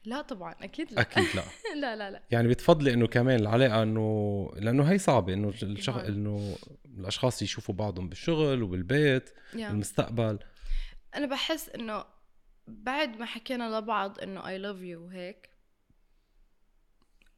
[0.04, 1.44] لا طبعا أكيد لا أكيد لا
[1.80, 5.52] لا لا لا يعني بتفضلي إنه كمان العلاقة إنه لأنه هي صعبة إنه.
[5.86, 6.08] طبعاً.
[6.08, 9.70] إنه الأشخاص يشوفوا بعضهم بالشغل وبالبيت يا.
[9.70, 10.38] المستقبل
[11.14, 12.04] أنا بحس إنه
[12.66, 15.50] بعد ما حكينا لبعض إنه I love you وهيك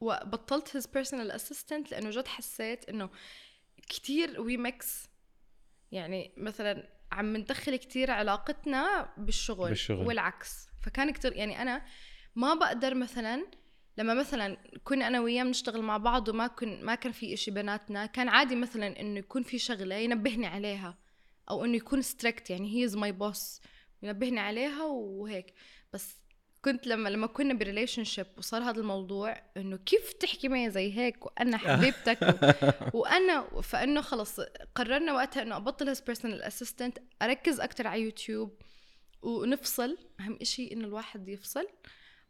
[0.01, 3.11] وبطلت his personal assistant لأنه جد حسيت إنه
[3.89, 5.09] كتير we mix
[5.93, 10.07] يعني مثلا عم ندخل كتير علاقتنا بالشغل, بالشغل.
[10.07, 11.85] والعكس فكان كتير يعني أنا
[12.37, 13.47] ما بقدر مثلا
[13.99, 18.07] لما مثلا كنا أنا وياه بنشتغل مع بعض وما كن ما كان في إشي بيناتنا
[18.07, 20.99] كان عادي مثلا إنه يكون في شغلة ينبهني عليها
[21.51, 23.61] أو إنه يكون strict يعني he is my boss
[24.03, 25.55] ينبهني عليها وهيك.
[25.93, 26.17] بس
[26.65, 31.27] كنت لما لما كنا ب relationship وصار هذا الموضوع إنه كيف تحكي معي زي هيك
[31.27, 32.23] وأنا حبيبتك
[32.95, 32.99] و...
[32.99, 34.41] وأنا فإنه خلص
[34.75, 38.63] قررنا وقتها إنه أبطل his personal assistant أركز أكثر على يوتيوب
[39.23, 41.67] ونفصل أهم إشي إنه الواحد يفصل.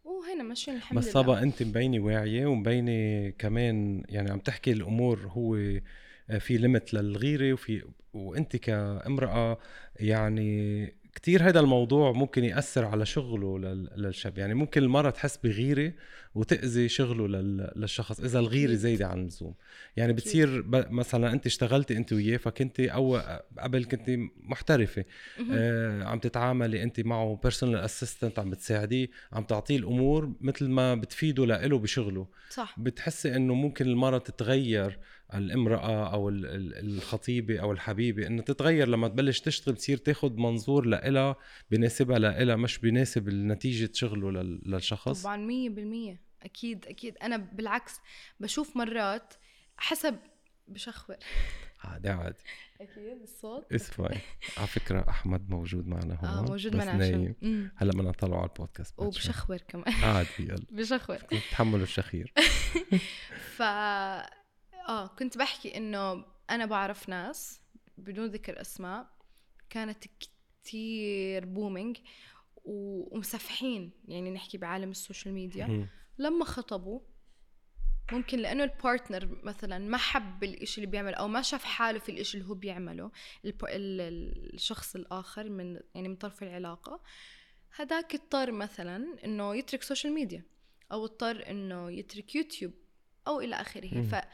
[0.05, 1.13] وهنا ماشيين الحمد بس لله.
[1.13, 5.55] صبا أنت مبينة واعية ومبينة كمان يعني عم تحكي الأمور هو
[6.41, 9.59] في limit للغيرة وفي وأنت كامرأة
[10.01, 14.39] يعني كتير هذا الموضوع ممكن يأثر على شغله لل- للشاب.
[14.39, 15.93] يعني ممكن المرة تحس بغيرة
[16.35, 18.75] وتأذي شغله لل- للشخص إذا الغيرة.
[18.75, 19.55] زايدة عن اللزوم.
[19.97, 23.17] يعني بتصير مثلا أنت اشتغلتي أنت وياه فكنت أو
[23.59, 24.11] قبل كنت
[24.43, 25.05] محترفة.
[25.53, 31.47] آه عم تتعاملي أنت معه personal assistant عم بتساعديه عم تعطيه الأمور مثل ما بتفيده
[31.47, 32.27] لإله بشغله.
[32.51, 32.75] صح.
[32.79, 34.99] بتحسي إنه ممكن المرة تتغير
[35.35, 41.37] الامرأة ال- الخطيبة أو الحبيبة إنه تتغير لما تبلش تشتغل تصير تاخد منظور لإلها
[41.71, 45.23] بناسبها لإلها مش بيناسب نتيجة شغله لل- للشخص.
[45.23, 46.21] طبعا مية بالمية.
[46.43, 47.17] أكيد أكيد.
[47.23, 48.01] أنا بالعكس
[48.41, 49.35] بشوف مرات
[49.77, 50.17] حسب
[50.69, 51.17] بشخور
[51.85, 52.39] عادي عادي.
[52.81, 54.19] أكيد الصوت اسفاي
[54.59, 57.35] على فكرة أحمد موجود معنا هون آه موجود معنا نايم.
[57.77, 58.95] هلا بدنا نطلعه على البودكاست.
[59.01, 59.93] وبشخور كمان.
[59.93, 60.65] عادي يلا.
[60.79, 61.17] بشخور
[61.51, 62.33] تحملوا الشخير.
[63.57, 63.63] ف
[64.89, 67.61] آه كنت بحكي إنه أنا بعرف ناس
[67.99, 69.15] بدون ذكر أسماء.
[69.71, 71.99] كانت كتير booming
[72.65, 73.91] ومسفحين.
[74.09, 75.67] يعني نحكي بعالم السوشيال ميديا.
[76.19, 77.01] لما خطبوا
[78.13, 82.09] ممكن لأنه ال partner مثلا ما حب الإشي اللي بيعمله أو ما شاف حاله في
[82.09, 83.11] الإشي اللي هو بيعمله
[83.45, 87.03] الشخص الآخر من يعني من طرف العلاقة.
[87.75, 90.43] هداك اضطر مثلا إنه يترك سوشيال ميديا
[90.93, 92.73] أو اضطر إنه يترك يوتيوب
[93.27, 94.03] أو إلى آخره.
[94.03, 94.25] ف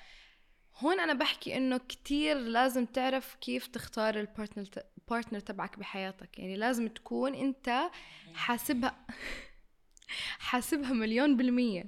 [0.81, 4.67] هون أنا بحكي إنه كتير لازم تعرف كيف تختار ال partner
[4.99, 6.39] ال partner تبعك بحياتك.
[6.39, 7.91] يعني لازم تكون أنت
[8.35, 9.07] حاسبها
[10.49, 11.85] حاسبها مليون بالمية.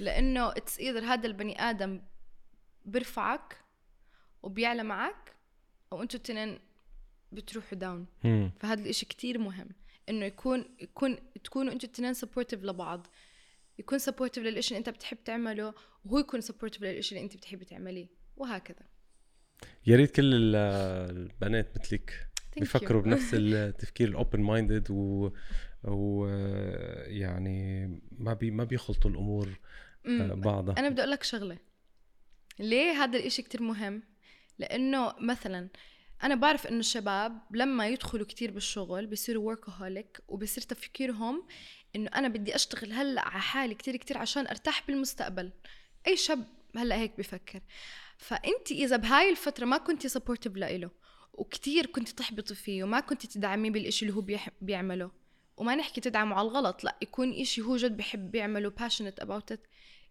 [0.00, 2.02] لأنه it's either هذا البني آدم
[2.84, 3.56] بيرفعك
[4.42, 5.36] وبيعلى معك
[5.92, 6.58] أو أنتوا التنين
[7.32, 8.06] بتروحوا down.
[8.60, 9.68] فهذا الإشي كتير مهم.
[10.08, 13.06] إنه يكون يكون تكونوا أنتوا التنين supportive لبعض.
[13.78, 18.17] يكون supportive للإشي اللي أنت بتحب تعمله وهو يكون supportive للإشي اللي أنت بتحبي تعمليه.
[18.38, 18.86] وهكذا.
[19.86, 20.56] يا ريت كل ال-
[21.16, 23.02] البنات مثلك بيفكروا.
[23.02, 25.30] بنفس التفكير ال open minded و
[25.84, 26.26] و
[27.06, 27.86] يعني
[28.18, 29.58] ما بي ما بيخلطوا الأمور
[30.06, 30.74] آه، بعضها.
[30.78, 31.58] أنا بدي أقول لك شغلة.
[32.58, 34.02] ليه هذا الإشي كتير مهم؟
[34.58, 35.68] لأنه مثلا
[36.22, 41.46] أنا بعرف إنه الشباب لما يدخلوا كتير بالشغل بيصيروا workaholic وبصير تفكيرهم
[41.96, 45.52] إنه أنا بدي أشتغل هلأ على حالي كتير كتير عشان أرتاح بالمستقبل.
[46.06, 46.44] أي شاب
[46.76, 47.60] هلأ هيك بفكر
[48.18, 50.90] فانت إذا بهاي الفترة ما كنتي سبورتيف لإله
[51.32, 54.24] وكتير كنت تحبطي فيه وما كنت تدعميه بالإشي اللي هو
[54.60, 55.10] بيعمله.
[55.56, 59.58] وما نحكي تدعمه على الغلط لا يكون إشي هو جد بحب يعمله passionate about it.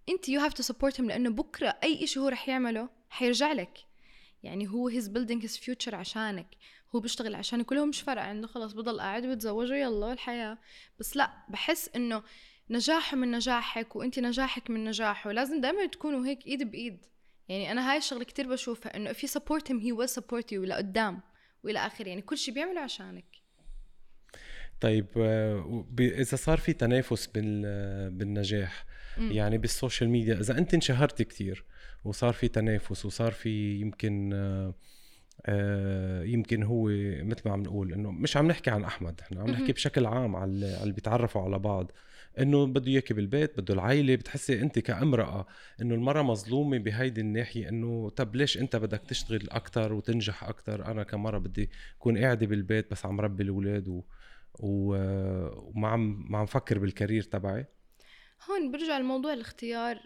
[0.10, 3.78] انت you have to support him لأنه بكرة أي إشي هو رح يعمله حيرجع لك.
[4.44, 6.48] يعني هو he's building his future عشانك.
[6.96, 10.58] هو بيشتغل عشانك كلهم مش فارقة عنده خلص بضل قاعد ويتزوج ويلا الحياة.
[11.00, 12.24] بس لا بحس إنه
[12.70, 15.32] نجاحه من نجاحك وانت نجاحك من نجاحه.
[15.32, 17.06] لازم دائما تكونوا هيك إيد بإيد.
[17.50, 20.58] يعني أنا هاي الشغلة كتير بشوفها إنه if you support him he will support you
[20.60, 21.22] لقدام
[21.64, 23.26] وإلى آخره يعني كل شيء بيعمله عشانك
[24.82, 28.86] طيب آه، إذا صار في تنافس بال- بالنجاح
[29.18, 29.32] مم.
[29.32, 31.66] يعني بالسوشيال ميديا إذا أنت انشهرت كتير
[32.04, 34.74] وصار في تنافس وصار في يمكن آه،
[35.46, 36.88] آه، يمكن هو
[37.24, 39.72] مثل ما عم نقول إنه مش عم نحكي عن أحمد إحنا عم نحكي.
[39.72, 40.52] بشكل عام على
[40.84, 41.92] اللي بيتعرفوا على بعض
[42.40, 45.48] إنه بده إياكي بالبيت بده العيلة بتحسي أنت كأمرأة
[45.82, 51.04] إنه المرأة مظلومة بهيدي الناحية إنه طب ليش أنت بدك تشتغل أكثر وتنجح أكثر أنا
[51.04, 54.04] كمرأة بدي أكون قاعدة بالبيت بس عم ربي الأولاد و...
[54.60, 54.96] و...
[55.56, 57.66] وما عم ما عم فكر بالكارير تبعي.
[58.50, 60.00] هون برجع الموضوع لاختيار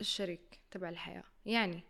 [0.00, 1.24] الشريك تبع الحياة.
[1.46, 1.82] يعني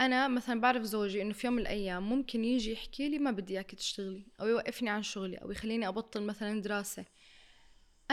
[0.00, 3.54] أنا مثلا بعرف زوجي إنه في يوم من الأيام ممكن يجي يحكي لي ما بدي
[3.54, 7.04] إياكي تشتغلي أو يوقفني عن شغلي أو يخليني أبطل مثلا دراسة.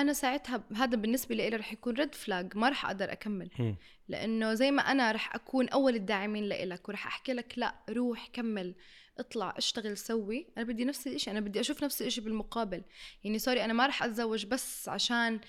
[0.01, 3.49] أنا ساعتها هذا بالنسبة لي رح يكون ريد فلاج ما رح أقدر أكمل.
[3.59, 3.75] هم.
[4.07, 8.75] لأنه زي ما أنا رح أكون أول الداعمين لإلك ورح أحكي لك لا روح كمل
[9.19, 10.47] اطلع اشتغل سوي.
[10.57, 12.81] أنا بدي نفس الإشي أنا بدي أشوف نفس الإشي بالمقابل.
[13.23, 15.39] يعني sorry أنا ما رح أتزوج بس عشان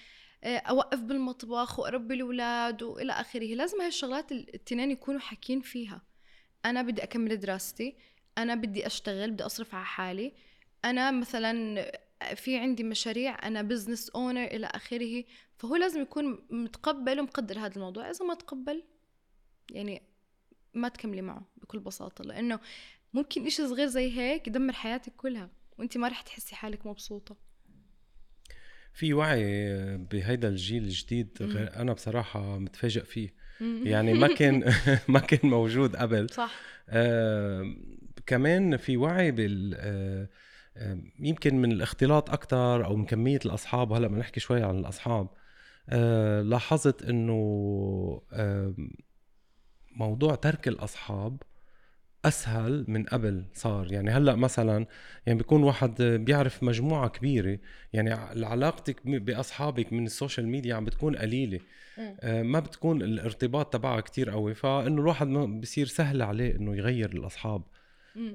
[0.44, 3.54] آه، أوقف بالمطبخ وأربي الأولاد وإلى آخره.
[3.54, 6.02] لازم هاي الشغلات التنين يكونوا حاكين فيها.
[6.64, 7.96] أنا بدي أكمل دراستي
[8.38, 10.32] أنا بدي أشتغل بدي أصرف على حالي.
[10.84, 11.84] أنا مثلا
[12.34, 15.24] في عندي مشاريع أنا business owner إلى آخره
[15.58, 18.10] فهو لازم يكون متقبل ومقدر هذا الموضوع.
[18.10, 18.82] إذا ما تقبل
[19.70, 20.02] يعني
[20.74, 22.60] ما تكملي معه بكل بساطة لأنه
[23.14, 27.36] ممكن إشي صغير زي هيك يدمر حياتك كلها وأنت ما رح تحسي حالك مبسوطة.
[28.92, 29.44] في وعي
[29.96, 31.38] بهيدا الجيل الجديد.
[31.40, 33.34] غير أنا بصراحة متفاجئ فيه.
[33.60, 34.72] يعني ما كان
[35.08, 36.30] ما كان موجود قبل.
[36.30, 36.60] صح.
[36.88, 37.76] آه
[38.26, 40.28] كمان في وعي بال آه،
[41.18, 45.28] يمكن من الاختلاط أكثر أو من كمية الأصحاب هلا بدنا نحكي شوي عن الأصحاب
[45.88, 47.36] آه لاحظت إنه
[49.96, 51.42] موضوع ترك الأصحاب
[52.24, 54.86] أسهل من قبل صار يعني هلأ مثلا
[55.26, 57.58] يعني بيكون واحد بيعرف مجموعة كبيرة
[57.92, 58.12] يعني
[58.44, 61.60] علاقتك بأصحابك من السوشيال ميديا عم بتكون قليلة.
[62.20, 67.12] آه، ما بتكون الارتباط تبعها كتير قوي فإنه الواحد ما بصير سهل عليه إنه يغير
[67.12, 67.62] الأصحاب.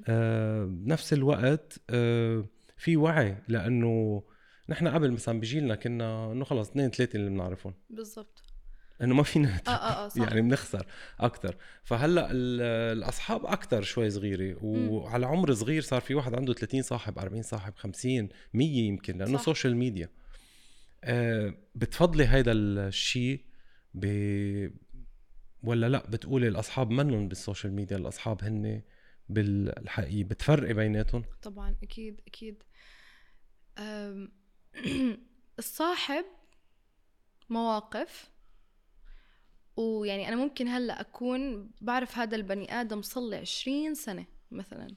[0.07, 2.45] آه، بنفس الوقت آه،
[2.77, 4.23] في وعي لأنه
[4.69, 7.73] نحن قبل مثلا بجيلنا كنا إنه خلص اثنين ثلاثة اللي بنعرفهم.
[7.89, 8.43] بالضبط.
[9.01, 10.21] إنه ما فينا آه آه آه صح.
[10.21, 10.85] يعني بنخسر
[11.19, 12.61] أكثر فهلأ ال-
[12.97, 17.73] الأصحاب أكثر شوي صغيرة وعلى عمر صغير صار في واحد عنده 30 صاحب 40 صاحب
[17.75, 19.43] 50 100 يمكن لأنه صح.
[19.43, 20.09] social media
[21.03, 23.41] آه، بتفضلي هيدا الشيء
[23.93, 24.05] ب
[25.63, 28.81] ولا لأ؟ بتقولي الأصحاب منهم بال social media الأصحاب هن
[29.29, 32.63] بالحقيقة بتفرقي بيناتهم؟ طبعا أكيد أكيد.
[35.59, 36.25] الصاحب
[37.49, 38.29] مواقف
[39.77, 44.87] ويعني أنا ممكن هلأ أكون بعرف هذا البني آدم صار لي 20 سنة مثلا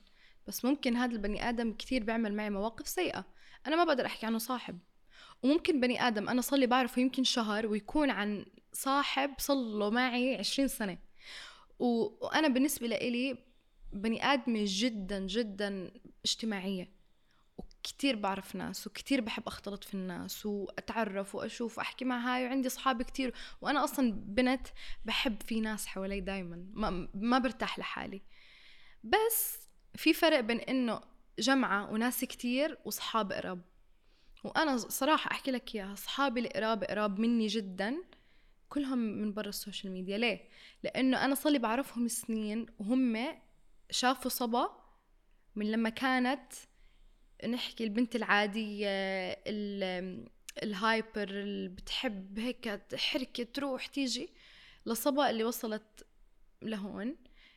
[0.46, 3.24] بس ممكن هذا البني آدم كتير بيعمل معي مواقف سيئة.
[3.66, 4.78] أنا ما بقدر أحكي عنه صاحب.
[5.42, 10.36] وممكن بني آدم أنا صار لي بعرفه يمكن شهر ويكون عن صاحب صار له معي
[10.36, 10.98] 20 سنة.
[11.78, 13.38] و- وأنا بالنسبة لإلي
[13.92, 15.90] بني آدمة جدا جدا
[16.24, 16.98] اجتماعية.
[17.58, 23.02] وكتير بعرف ناس وكتير بحب أختلط في الناس وأتعرف وأشوف وأحكي مع هاي وعندي اصحاب
[23.02, 23.34] كتير.
[23.60, 24.68] وأنا أصلا بنت
[25.04, 26.66] بحب في ناس حوالي دايما
[27.14, 28.22] ما, برتاح لحالي.
[29.04, 31.00] بس في فرق بين إنه
[31.38, 33.62] جمعة وناس كتير وصحاب قراب.
[34.44, 37.96] وأنا صراحة أحكي لك إياها اصحابي القراب قراب مني جدا
[38.68, 40.18] كلهم من برا ال social media.
[40.18, 40.48] ليه؟
[40.82, 43.38] لأنه أنا صار لي بعرفهم سنين وهم
[43.90, 44.70] شافوا صبا
[45.56, 46.52] من لما كانت
[47.48, 48.88] نحكي البنت العادية
[49.46, 50.28] ال-
[50.62, 54.30] ال hyper اللي بتحب هيك حركة تروح تيجي
[54.86, 56.06] لصبا اللي وصلت
[56.62, 57.16] لهون.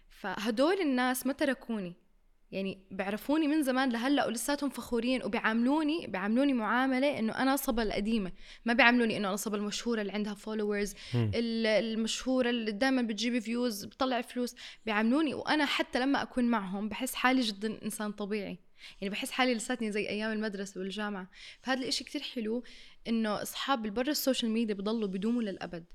[0.10, 1.94] فهدول الناس ما تركوني.
[2.52, 8.32] يعني بيعرفوني من زمان لهلأ ولساتهم فخورين وبيعاملوني بيعاملوني معاملة إنه أنا صبا القديمة.
[8.66, 10.96] ما بيعاملوني إنه أنا صبا المشهورة اللي عندها followers.
[11.16, 14.56] المشهورة اللي دائما بتجيب views بتطلع فلوس.
[14.86, 18.60] بيعاملوني وأنا حتى لما أكون معهم بحس حالي جدا إنسان طبيعي.
[19.02, 21.30] يعني بحس حالي لساتني زي أيام المدرسة والجامعة.
[21.62, 22.64] فهذا الإشي كتير حلو
[23.08, 25.86] إنه أصحاب برا ال social media بضلوا بدوموا للأبد.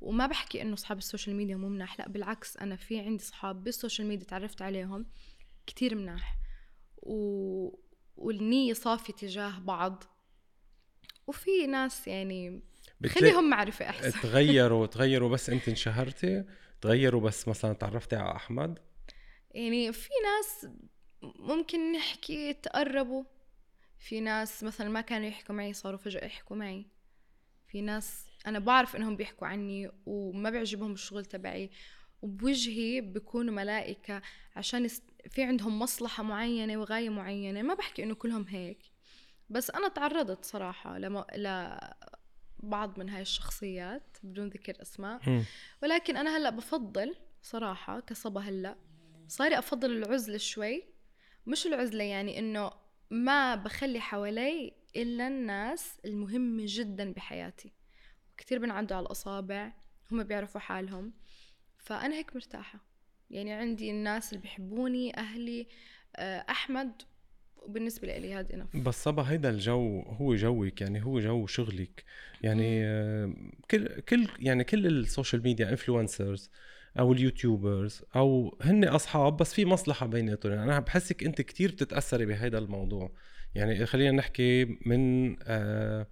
[0.00, 3.75] وما بحكي إنه أصحاب ال social media مو لأ بالعكس أنا في عندي أصحاب بال
[3.75, 5.06] social media تعرفت عليهم.
[5.66, 6.36] كتير مناح.
[6.96, 7.78] و...
[8.16, 10.04] والنية صافية تجاه بعض.
[11.26, 12.62] وفي ناس يعني
[13.00, 14.20] بتلاقي- خليهم معرفة أحسن.
[14.20, 16.44] تغيروا تغيروا بس أنت انشهرتي
[16.80, 18.78] تغيروا بس مثلا تعرفتي على أحمد؟
[19.50, 20.66] يعني في ناس
[21.22, 23.24] ممكن نحكي تقربوا.
[23.98, 26.86] في ناس مثلا ما كانوا يحكوا معي صاروا فجأة يحكوا معي.
[27.68, 31.70] في ناس أنا بعرف إنهم بيحكوا عني وما بيعجبهم الشغل تبعي.
[32.22, 34.22] وبوجهي بيكونوا ملائكة
[34.56, 34.88] عشان.
[35.30, 37.62] في عندهم مصلحة معينة وغاية معينة.
[37.62, 38.78] ما بحكي إنه كلهم هيك.
[39.50, 41.26] بس أنا تعرضت صراحة لما...
[42.62, 45.20] لبعض من هاي الشخصيات بدون ذكر أسماء.
[45.82, 48.76] ولكن أنا هلأ بفضل صراحة كصبا هلأ
[49.28, 50.84] صاري أفضل العزلة شوي.
[51.46, 52.70] مش العزلة يعني إنه
[53.10, 57.72] ما بخلي حوالي إلا الناس المهمة جدا بحياتي.
[58.36, 59.72] كتير بنعدوا على الأصابع
[60.12, 61.12] هم بيعرفوا حالهم.
[61.82, 62.78] فأنا هيك مرتاحة.
[63.30, 65.66] يعني عندي الناس اللي بيحبوني أهلي
[66.16, 67.02] آه، أحمد
[67.56, 72.04] وبالنسبه لي هذا enough بس صبا هيدا الجو هو جوك يعني هو جو شغلك.
[72.42, 73.34] يعني آه،
[73.70, 76.50] كل كل يعني كل ال social media influencers
[76.98, 81.70] أو ال YouTubers أو هن أصحاب بس في مصلحة بيناتهم يعني أنا بحسك أنت كتير
[81.72, 83.12] بتتأثري بهيدا الموضوع.
[83.54, 86.06] يعني خلينا نحكي من آه،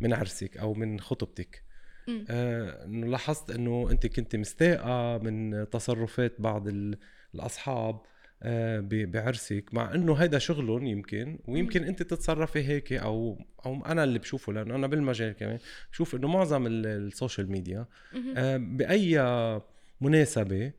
[0.00, 1.69] من عرسك أو من خطبتك.
[2.30, 6.98] آه، إنه لاحظت إنه أنت كنت مستاءة من تصرفات بعض ال-
[7.34, 8.00] الأصحاب
[8.42, 14.18] آه، بعرسك مع إنه هيدا شغلهم يمكن ويمكن أنت تتصرفي هيك أو أو أنا اللي
[14.18, 15.58] بشوفه لأنه أنا بالمجال كمان
[15.92, 17.86] بشوف إنه معظم ال- ال social media.
[18.36, 19.18] آه، بأي
[20.00, 20.72] مناسبة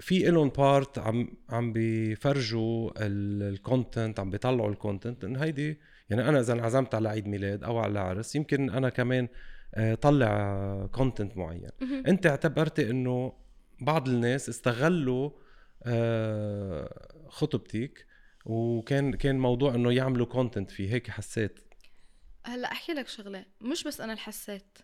[0.00, 5.78] في إلهم part عم عم بيفرجوا ال content عم بيطلعوا ال content انه هيدي
[6.10, 9.28] يعني أنا إذا انعزمت على عيد ميلاد أو على عرس يمكن أنا كمان
[10.00, 11.68] طلع content معين.
[11.82, 13.32] انت اعتبرتي انه
[13.80, 15.30] بعض الناس استغلوا
[15.82, 18.06] آه، خطبتك
[18.44, 20.92] وكان كان موضوع انه يعملوا content فيه.
[20.92, 21.60] هيك حسيت؟
[22.44, 23.44] هلا احكي لك شغلة.
[23.60, 24.78] مش بس أنا اللي حسيت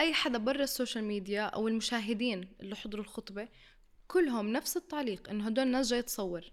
[0.00, 3.48] أي حدا برا ال social media أو المشاهدين اللي حضروا الخطبة
[4.08, 6.44] كلهم نفس التعليق إنه هدول الناس جاي تصور.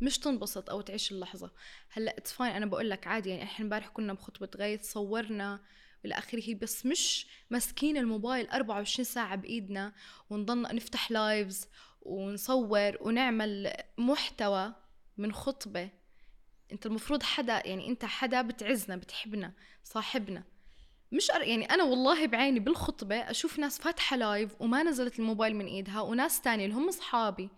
[0.00, 1.50] مش تنبسط أو تعيش اللحظة.
[1.90, 5.60] هلا it's fine أنا بقول لك عادي يعني إحنا امبارح كنا بخطبة غاية صورنا
[6.06, 6.54] والى آخره.
[6.54, 9.92] بس مش ماسكين الموبايل 24 ساعة بإيدنا
[10.30, 11.68] ونضلنا نفتح lives
[12.02, 14.74] ونصور ونعمل محتوى
[15.16, 15.90] من خطبة.
[16.72, 19.52] أنت المفروض حدا يعني أنت حدا بتعزنا بتحبنا
[19.84, 20.44] صاحبنا.
[21.12, 21.42] مش أر...
[21.42, 26.40] يعني أنا والله بعيني بالخطبة أشوف ناس فاتحة live وما نزلت الموبايل من إيدها وناس
[26.40, 27.50] تانية اللي هم أصحابي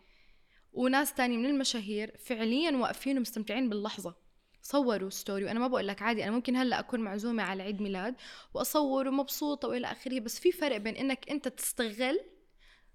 [0.72, 4.27] وناس تانية من المشاهير فعليا واقفين ومستمتعين باللحظة.
[4.62, 8.14] صوروا story وأنا ما بقول لك عادي أنا ممكن هلأ أكون معزومة على عيد ميلاد
[8.54, 12.20] وأصور ومبسوطة وإلى آخره بس في فرق بين إنك أنت تستغل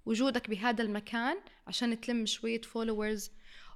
[0.05, 3.31] وجودك بهذا المكان عشان تلم شوية followers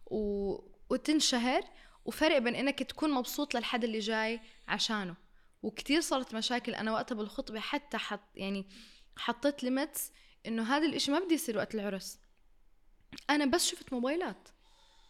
[0.05, 0.53] و...
[0.89, 1.63] وتنشهر
[2.05, 5.15] وفرق بين إنك تكون مبسوط للحد اللي جاي عشانه.
[5.63, 8.69] وكتير صارت مشاكل أنا وقتها بالخطبة حتى حط يعني
[9.17, 10.11] حطيت limits
[10.45, 12.19] إنه هذا الإشي ما بدي يصير وقت العرس.
[13.29, 14.49] أنا بس شفت موبايلات.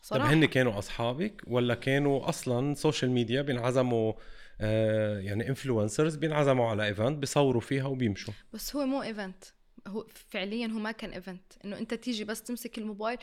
[0.02, 0.34] طب صراحة.
[0.34, 4.14] هن كانوا أصحابك ولا كانوا أصلا social media بينعزموا
[4.62, 9.44] آه يعني influencers بينعزموا على event بيصوروا فيها وبيمشوا؟ بس هو مو event
[9.88, 13.18] هو فعليا هو ما كان event إنه أنت تيجي بس تمسك الموبايل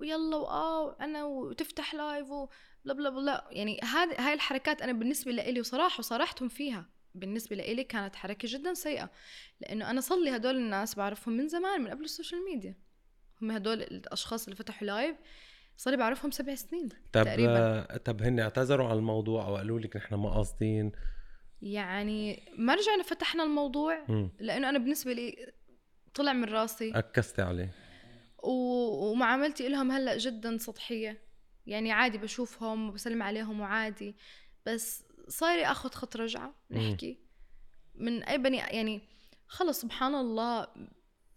[0.00, 5.32] ويلا وآه أنا وتفتح live و blah blah blah يعني هذه هاي الحركات أنا بالنسبة
[5.32, 6.86] لإلي وصراحة وصارحتهم فيها.
[7.14, 9.10] بالنسبة لإلي كانت حركة جدا سيئة.
[9.60, 12.76] لأنه أنا صار لي هدول الناس بعرفهم من زمان من قبل ال social media
[13.42, 15.16] هم هدول الأشخاص اللي فتحوا live
[15.78, 17.96] صار لي بعرفهم سبع سنين طب تقريباً.
[17.96, 20.92] طب هن اعتذروا على الموضوع أو قالوا لك نحن ما قاصدين
[21.62, 24.30] يعني ما رجعنا فتحنا الموضوع مم.
[24.40, 25.52] لأنه أنا بالنسبة لي
[26.14, 27.70] طلع من راسي إكسيتي عليه
[28.42, 31.22] و- ومعاملتي لهم هلأ جدا سطحية
[31.66, 34.16] يعني عادي بشوفهم وبسلم عليهم وعادي
[34.66, 36.54] بس صايري أخذ خط رجعة.
[36.70, 37.18] نحكي
[37.94, 39.00] من أي بني يعني
[39.46, 40.66] خلص سبحان الله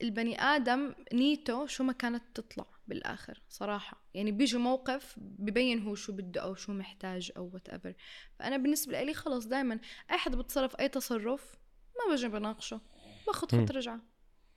[0.01, 4.03] البني آدم نيته شو ما كانت تطلع بالآخر صراحة.
[4.13, 7.93] يعني بيجي موقف ببين هو شو بده أو شو محتاج أو whatever
[8.39, 9.79] فأنا بالنسبة لي خلص دائما
[10.11, 11.55] أي حدا بتصرف أي تصرف
[11.99, 12.81] ما بجي بناقشه
[13.27, 13.47] باخذ.
[13.47, 13.99] خط رجعة.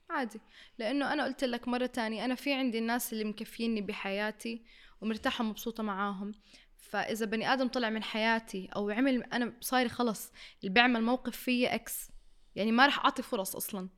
[0.09, 0.41] عادي.
[0.77, 4.63] لأنه أنا قلت لك مرة تانية أنا في عندي الناس اللي مكفيني بحياتي
[5.01, 6.31] ومرتاحة ومبسوطه معاهم.
[6.77, 11.75] فإذا بني آدم طلع من حياتي أو عمل أنا صاير خلص اللي بيعمل موقف فيا
[11.75, 12.11] X
[12.55, 13.89] يعني ما راح أعطي فرص أصلا.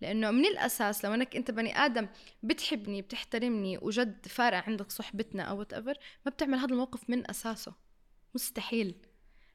[0.00, 2.08] لأنه من الأساس لو أنك أنت بني آدم
[2.42, 7.74] بتحبني بتحترمني وجد فارق عندك صحبتنا أو whatever ما بتعمل هذا الموقف من أساسه.
[8.34, 8.94] مستحيل.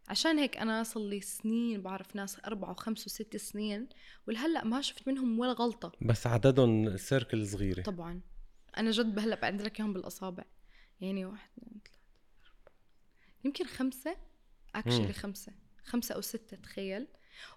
[0.07, 3.89] عشان هيك أنا صار لي سنين بعرف ناس أربعة وخمس وست سنين
[4.27, 5.91] ولهلأ ما شفت منهم ولا غلطة.
[6.01, 7.81] بس عددهم circle صغيرة.
[7.81, 8.21] طبعا.
[8.77, 10.43] أنا جد هلا بعد لك اياهم بالأصابع.
[11.01, 11.99] يعني واحد اثنين ثلاثة
[12.47, 12.73] أربعة
[13.43, 14.15] يمكن خمسة؟
[14.75, 15.13] actually.
[15.13, 15.53] خمسة.
[15.83, 17.07] خمسة أو ستة تخيل.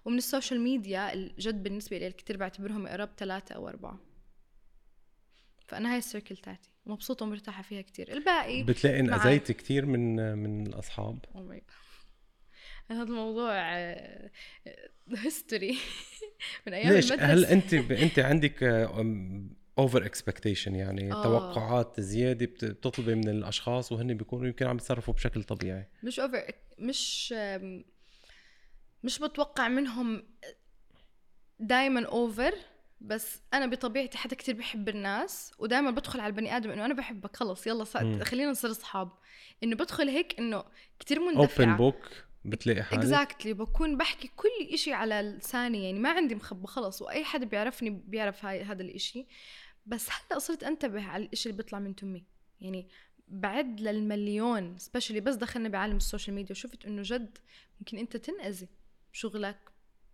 [0.05, 3.99] ومن ال social media الجد بالنسبة لي كتير بعتبرهم قراب ثلاثة أو أربعة.
[5.67, 6.69] فأنا هاي ال circle تاعتي.
[6.85, 8.13] مبسوطة ومرتاحة فيها كتير.
[8.13, 9.21] الباقي بتلاقي معك.
[9.21, 11.19] انأذيت كثير من من الأصحاب.
[11.33, 11.85] Oh my God.
[12.91, 13.53] هذا الموضوع
[15.17, 15.77] history
[16.67, 17.33] من أيام ليش؟ المدرسة.
[17.33, 17.91] هل أنت ب...
[17.91, 18.63] انت عندك
[19.79, 21.23] over expectation يعني آه.
[21.23, 25.87] توقعات زيادة بت- بتطلبي من الأشخاص وهن بيكونوا يمكن عم يتصرفوا بشكل طبيعي.
[26.03, 27.33] مش over مش
[29.05, 30.23] مش بتوقع منهم
[31.59, 32.55] دائما over
[33.01, 37.35] بس أنا بطبيعتي حدا كتير بحب الناس ودائما بدخل على البني آدم إنه أنا بحبك
[37.35, 37.83] خلص يلا.
[37.83, 39.11] صار خلينا نصير أصحاب.
[39.63, 40.63] إنه بدخل هيك إنه
[40.99, 42.09] كتير open مندفعه بوك
[42.45, 47.23] بتلاقي حالك exactly بكون بحكي كل إشي على لساني يعني ما عندي مخبى خلص وأي
[47.23, 49.25] حدا بيعرفني بيعرف هاي هذا الإشي.
[49.85, 52.25] بس هلأ صرت أنتبه على الإشي اللي بيطلع من تمي.
[52.61, 52.87] يعني
[53.27, 57.37] بعد للمليون specially بس دخلنا بعالم ال social media وشفت إنه جد
[57.79, 58.67] ممكن أنت تنأذي.
[59.15, 59.57] بشغلك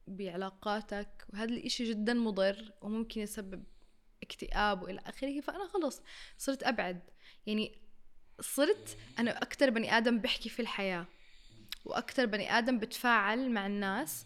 [0.08, 3.64] بعلاقاتك وهذا الإشي جدا مضر وممكن يسبب
[4.24, 5.42] اكتئاب وإلى آخره.
[5.42, 6.02] فأنا خلص
[6.38, 7.02] صرت أبعد.
[7.46, 7.78] يعني
[8.40, 11.06] صرت أنا أكثر بني آدم بحكي في الحياة
[11.86, 14.26] وأكثر بني آدم بتفاعل مع الناس.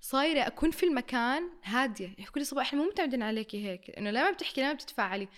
[0.00, 2.14] صايرة أكون في المكان هادية.
[2.18, 3.90] يحكوا لي صباح إحنا مو متعودين عليكي هيك.
[3.90, 5.28] إنه لما بتحكي لما بتتفاعلي.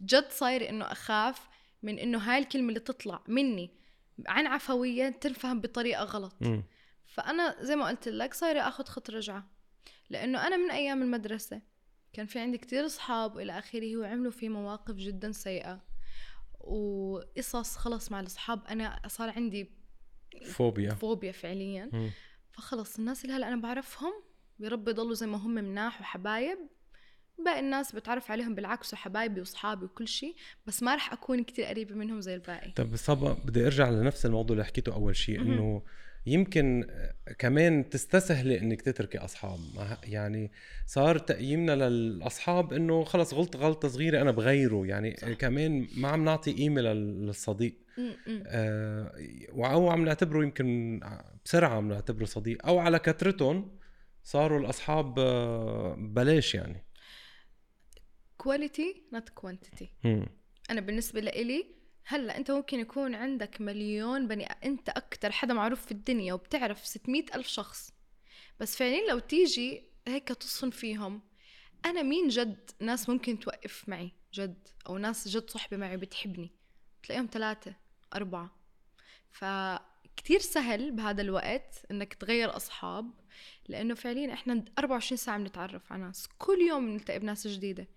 [0.00, 1.48] جد صايرة إنه أخاف
[1.82, 3.70] من إنه هاي الكلمة اللي تطلع مني
[4.26, 6.34] عن عفوية تنفهم بطريقة غلط.
[6.40, 6.62] مم.
[7.16, 9.50] فأنا زي ما قلت لك صايرة اخذ خط رجعة
[10.10, 11.60] لأنه أنا من أيام المدرسة
[12.12, 15.80] كان في عندي كتير أصحاب والى آخره وعملوا في مواقف جدا سيئة
[16.60, 19.70] وقصص خلص مع الأصحاب أنا صار عندي
[20.46, 22.10] فوبيا فوبيا فعليا مم.
[22.52, 24.12] فخلص الناس اللي هلأ أنا بعرفهم
[24.60, 26.58] يا رب يضلوا زي ما هم مناح وحبايب
[27.44, 30.36] باقي الناس بتعرف عليهم بالعكس وحبايبي وأصحابي وكل شيء
[30.66, 34.54] بس ما راح أكون كتير قريبة منهم زي الباقي طب صبا بدي أرجع لنفس الموضوع
[34.54, 35.40] اللي حكيته أول شيء.
[35.40, 35.82] إنه
[36.26, 36.86] يمكن
[37.38, 39.58] كمان تستسهلي إنك تتركي أصحاب
[40.04, 40.50] يعني
[40.86, 45.32] صار تقييمنا للأصحاب إنه خلص غلط غلطة صغيرة أنا بغيره يعني صح.
[45.32, 47.74] كمان ما عم نعطي قيمة لل- للصديق.
[48.46, 49.12] آه،
[49.54, 51.00] أو عم نعتبره يمكن
[51.44, 53.78] بسرعة عم نعتبره صديق أو على كثرتهم
[54.24, 56.84] صاروا الأصحاب آه، بلاش يعني
[58.36, 59.90] quality not quantity.
[60.70, 61.75] أنا بالنسبة لإلي
[62.08, 67.24] هلا انت ممكن يكون عندك مليون بني انت أكتر حدا معروف في الدنيا وبتعرف 600
[67.34, 67.92] ألف شخص.
[68.60, 71.22] بس فعليا لو تيجي هيك تصفن فيهم
[71.84, 76.52] أنا مين جد ناس ممكن توقف معي؟ جد أو ناس جد صحبة معي بتحبني.
[77.02, 77.74] تلاقيهم ثلاثة
[78.14, 78.56] أربعة.
[79.30, 83.10] فكتير سهل بهذا الوقت إنك تغير أصحاب
[83.68, 86.28] لأنه فعليا إحنا 24 ساعة بنتعرف على ناس.
[86.38, 87.88] كل يوم بنلتقي بناس جديدة.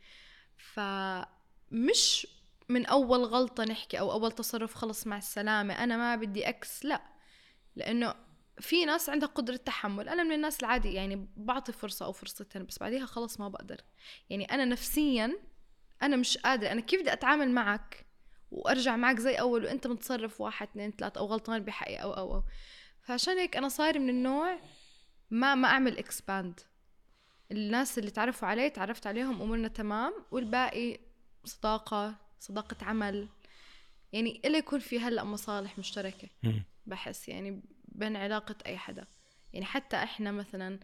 [0.57, 2.27] فمش
[2.69, 7.01] من أول غلطة نحكي أو أول تصرف خلص مع السلامة أنا ما بدي أكس لا.
[7.75, 8.15] لأنه
[8.59, 12.79] في ناس عندها قدرة تحمل أنا من الناس العادي يعني بعطي فرصة أو فرصتين بس
[12.79, 13.81] بعديها خلص ما بقدر.
[14.29, 15.39] يعني أنا نفسيا
[16.01, 18.05] أنا مش قادرة أنا كيف بدي أتعامل معك
[18.51, 22.43] وأرجع معك زي أول وأنت متصرف واحد اثنين ثلاثة أو غلطان بحقي أو أو أو.
[23.01, 24.59] فعشان هيك أنا صاير من النوع
[25.31, 26.59] ما ما أعمل إكسباند
[27.51, 30.99] الناس اللي تعرفوا علي تعرفت عليهم أمورنا تمام والباقي
[31.45, 32.28] صداقة.
[32.39, 33.27] صداقة عمل.
[34.13, 36.27] يعني إلا يكون في هلأ مصالح مشتركة.
[36.85, 39.07] بحس يعني بين علاقة أي حدا.
[39.53, 40.79] يعني حتى إحنا مثلا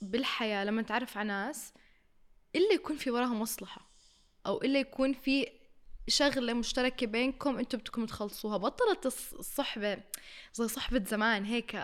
[0.00, 1.72] بالحياة لما نتعرف على ناس
[2.56, 3.90] إلا يكون في وراها مصلحة.
[4.46, 5.46] أو إلا يكون في
[6.08, 10.02] شغلة مشتركة بينكم أنتم بدكم تخلصوها بطلت الص- الصحبة
[10.54, 11.76] زي صحبة زمان هيك.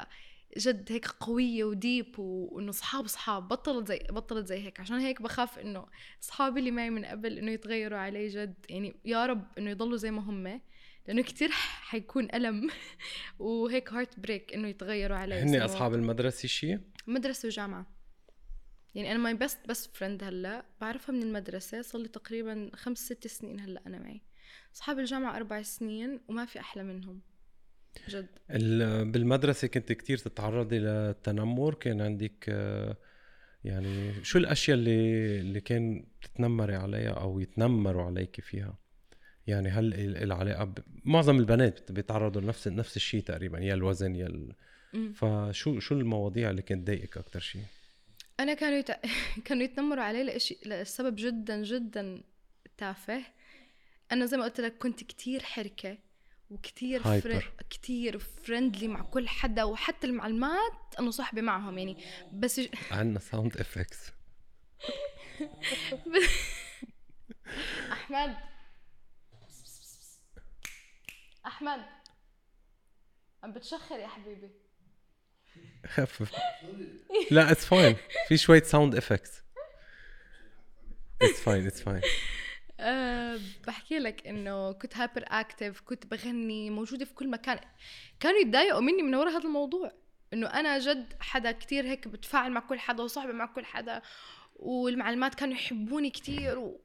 [0.59, 4.81] جد هيك قوية وديب و- وإنه صحاب صحاب بطلت زي بطلت زي هيك.
[4.81, 5.87] عشان هيك بخاف إنه
[6.23, 8.55] أصحابي اللي معي من قبل إنه يتغيروا علي جد.
[8.69, 10.61] يعني يا رب إنه يضلوا زي ما هم
[11.09, 11.49] لأنه كتير
[11.91, 12.71] حيكون ألم
[13.39, 15.35] وهيك heartbreak إنه يتغيروا علي.
[15.35, 15.63] هن.
[15.63, 17.87] أصحاب المدرسة شيء مدرسة وجامعة.
[18.95, 23.27] يعني أنا my best best friend هلأ بعرفها من المدرسة صار لي تقريبا خمس ست
[23.27, 24.23] سنين هلأ أنا معي.
[24.75, 27.21] اصحاب الجامعة أربع سنين وما في أحلى منهم.
[28.09, 28.27] جد.
[28.51, 32.97] ال- بالمدرسة كنت كتير تتعرضي للتنمر كان عندك آه،
[33.65, 38.79] يعني شو الأشياء اللي اللي كان تتنمري عليها أو يتنمروا عليك فيها؟
[39.47, 40.79] يعني هل ال- العلاقة ب...
[41.05, 44.53] معظم البنات بيتعرضوا لنفس نفس الشيء تقريبا يا الوزن يا ال...
[45.15, 47.63] فشو شو المواضيع اللي كانت تضايقك أكتر شيء؟
[48.41, 48.91] أنا كانوا يت...
[49.47, 52.23] كانوا يتنمروا علي لإشي لسبب جدا جدا
[52.79, 53.21] تافه.
[54.13, 55.99] أنا زي ما قلت لك كنت كتير حركة.
[56.55, 57.53] وكتير hyper.
[57.71, 62.05] كتير friendly مع كل حدا وحتى المعلمات أنا صاحبة معهم يعني.
[62.33, 64.11] بس ج- عندنا sound effects
[67.93, 68.37] أحمد.
[71.47, 71.85] أحمد.
[73.43, 74.51] عم بتشخر يا حبيبي.
[75.87, 76.33] خفف.
[77.31, 77.97] لا it's fine
[78.29, 79.43] في شوية sound effects
[81.23, 82.01] it's fine it's fine
[82.85, 87.59] أه بحكي لك إنه كنت hyperactive كنت بغني موجودة في كل مكان.
[88.21, 89.93] كانوا يتضايقوا مني من وراء هذا الموضوع.
[90.33, 94.03] إنه أنا جد حدا كتير هيك بتفاعل مع كل حدا وصاحبة مع كل حدا
[94.57, 96.81] والمعلمات كانوا يحبوني كتير و...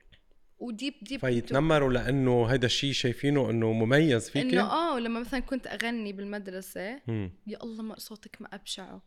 [0.60, 5.40] و deep deep فيتنمروا لأنه هيدا الشيء شايفينه إنه مميز فيك إنه آه ولما مثلا
[5.40, 7.32] كنت أغني بالمدرسة مم.
[7.48, 9.02] يا الله ما صوتك ما أبشعه.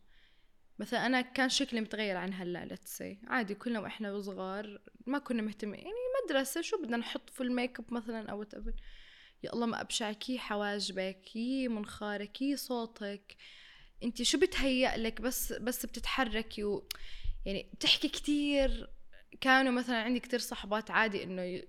[0.79, 5.41] مثلا أنا كان شكلي متغير عن هلا let's say عادي كلنا وإحنا صغار ما كنا
[5.41, 5.79] مهتمين.
[5.79, 5.95] يعني
[6.25, 8.53] مدرسة شو بدنا نحط في الميك اب مثلا أو what
[9.43, 13.35] يا الله ما أبشعك يي حواجبك يي منخارك يي صوتك.
[14.03, 16.87] أنت شو بتهيأ لك؟ بس بس بتتحركي و
[17.45, 18.89] يعني بتحكي كتير.
[19.41, 21.61] كانوا مثلا عندي كتير صحبات عادي إنه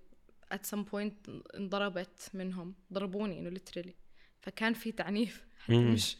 [0.55, 2.75] at some point انضربت منهم.
[2.93, 3.93] ضربوني إنه literally.
[4.41, 5.45] فكان في تعنيف.
[5.59, 5.77] حتى.
[5.93, 6.17] مش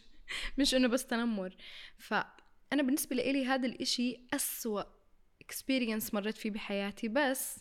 [0.59, 1.57] مش إنه بس تنمر.
[2.75, 4.83] فانا بالنسبة لي هذا الإشي أسوأ
[5.45, 7.59] experience مريت فيه بحياتي بس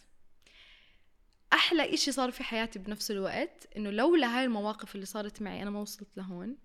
[1.53, 5.69] أحلى إشي صار في حياتي بنفس الوقت إنه لولا هاي المواقف اللي صارت معي أنا
[5.69, 6.57] ما وصلت لهون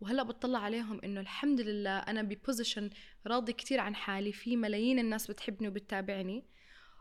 [0.00, 2.90] وهلأ بطلع عليهم إنه الحمد لله أنا ببوزيشن
[3.26, 6.44] راضي كتير عن حالي في ملايين الناس بتحبني وبتتابعني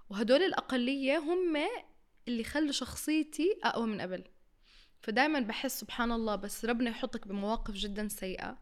[0.10, 1.58] وهدول الأقلية هم
[2.28, 4.24] اللي خلوا شخصيتي أقوى من قبل.
[5.02, 8.58] فدائما بحس سبحان الله بس ربنا يحطك بمواقف جدا سيئة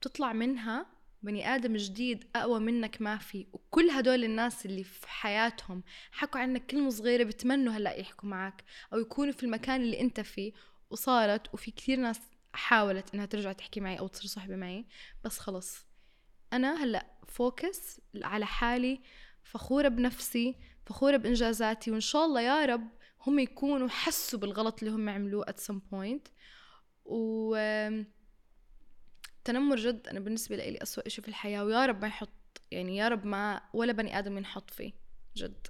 [0.00, 3.46] بتطلع منها بني آدم جديد أقوى منك ما في.
[3.52, 8.98] وكل هدول الناس اللي في حياتهم حكوا عنك كلمة صغيرة بتمنوا هلأ يحكوا معك أو
[8.98, 10.52] يكونوا في المكان اللي أنت فيه.
[10.90, 12.20] وصارت وفي كثير ناس
[12.52, 14.86] حاولت إنها ترجع تحكي معي أو تصير صاحبة معي.
[15.24, 15.86] بس خلص.
[16.52, 19.00] أنا هلأ فوكس على حالي
[19.42, 20.56] فخورة بنفسي
[20.86, 21.90] فخورة بإنجازاتي.
[21.90, 22.88] وإن شاء الله يا رب
[23.26, 26.30] هم يكونوا حسوا بالغلط اللي هم عملوه at some point.
[27.04, 27.56] و
[29.44, 32.28] تنمر جد أنا بالنسبة لي أسوأ شيء في الحياة ويا رب ما يحط
[32.70, 34.92] يعني يا رب ما ولا بني آدم ينحط فيه
[35.36, 35.66] جد.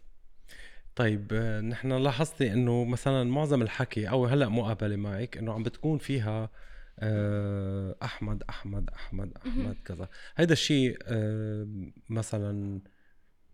[0.96, 5.98] طيب آه، نحن لاحظتي إنه مثلا معظم الحكي أو هلأ مقابله معك إنه عم بتكون
[5.98, 6.50] فيها
[6.98, 10.08] آه، أحمد أحمد أحمد أحمد كذا.
[10.36, 11.66] هيدا الشيء آه،
[12.08, 12.80] مثلا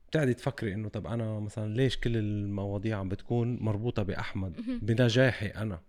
[0.09, 4.53] بتقعدي تفكري إنه طب أنا مثلا ليش كل المواضيع عم بتكون مربوطة بأحمد؟
[4.83, 5.81] بنجاحي أنا.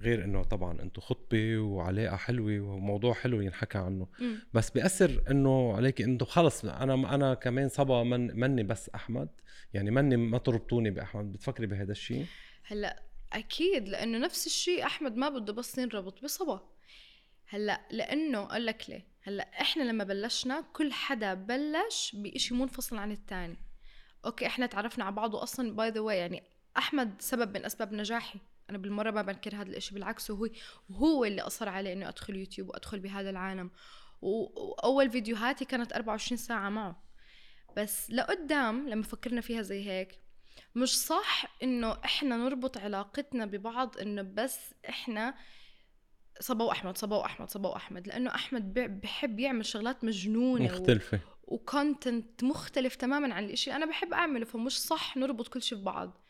[0.00, 4.08] غير إنه طبعا أنتم خطبة وعلاقة حلوة وموضوع حلو ينحكى عنه.
[4.18, 4.38] مم.
[4.54, 9.28] بس بيأثر إنه عليك انه خلص أنا أنا كمان صبا من مني بس أحمد.
[9.74, 11.32] يعني مني ما تربطوني بأحمد.
[11.32, 12.26] بتفكري بهذا الشيء
[12.64, 16.60] هلأ أكيد لأنه نفس الشيء أحمد ما بده بس ينربط بصبا.
[17.48, 19.06] هلأ لأنه أقول لك ليه.
[19.22, 23.56] هلأ إحنا لما بلشنا كل حدا بلش بإشي منفصل عن التاني.
[24.24, 26.42] okay إحنا تعرفنا على بعض واصلا by the way يعني
[26.78, 28.38] أحمد سبب من أسباب نجاحي.
[28.70, 30.48] أنا بالمرة ما بنكر هذا الإشي بالعكس وهو
[30.90, 33.70] وهو اللي أصر علي انه أدخل يوتيوب وأدخل بهذا العالم.
[34.22, 37.02] وأول فيديوهاتي كانت 24 ساعة معه.
[37.76, 40.20] بس لقدام لما فكرنا فيها زي هيك
[40.74, 45.34] مش صح إنه إحنا نربط علاقتنا ببعض إنه بس إحنا
[46.40, 51.20] صبا وأحمد صبا وأحمد صبا وأحمد لأنه أحمد بحب يعمل شغلات مجنونة و- مختلفة.
[51.44, 54.44] وكونتنت مختلف تماما عن الإشي أنا بحب أعمله.
[54.44, 56.20] فمش صح نربط كل شيء ببعض.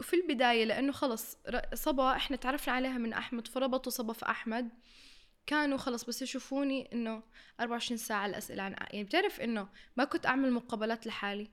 [0.00, 1.38] وفي البداية لأنه خلص
[1.74, 4.70] صبا إحنا تعرفنا عليها من أحمد فربطوا صبا في أحمد.
[5.46, 7.22] كانوا خلص بس يشوفوني إنه
[7.60, 11.50] 24 ساعة الأسئلة عن يعني بتعرف إنه ما كنت أعمل مقابلات لحالي.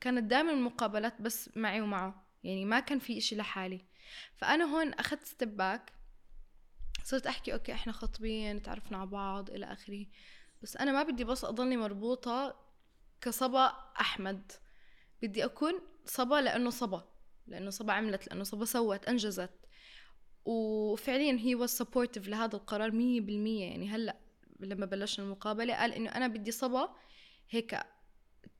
[0.00, 3.84] كانت دائما المقابلات بس معي ومعه يعني ما كان في إشي لحالي.
[4.36, 5.92] فأنا هون أخذت step back
[7.04, 10.06] صرت أحكي okay إحنا خطبين تعرفنا على بعض إلى آخره.
[10.62, 12.56] بس أنا ما بدي بس أضلني مربوطة
[13.20, 14.52] كصبا أحمد.
[15.22, 15.72] بدي أكون
[16.04, 17.15] صبا لأنه صبا.
[17.46, 19.50] لأنه صبا عملت لأنه صبا سوت أنجزت.
[20.44, 23.64] وفعليا he was supportive لهذا القرار مية بالمية.
[23.64, 24.16] يعني هلأ
[24.60, 26.96] لما بلشنا المقابلة قال إنه أنا بدي صبا
[27.50, 27.80] هيك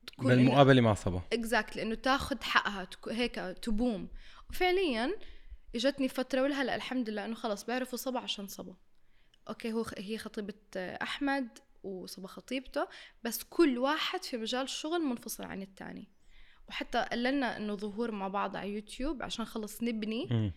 [0.07, 1.21] تكون بالمقابلة مع صبا.
[1.33, 4.07] exactly انه تاخذ حقها هيك تبوم.
[4.49, 5.11] وفعليا
[5.75, 8.75] إجتني فترة ولهلأ الحمد لله إنه خلص بيعرفوا صبا عشان صبا.
[9.49, 12.87] okay هو هي خطيبة أحمد وصبا خطيبته
[13.23, 16.07] بس كل واحد في مجال الشغل منفصل عن الثاني
[16.69, 20.51] وحتى قلنا إنه ظهور مع بعض على يوتيوب عشان خلص نبني مم.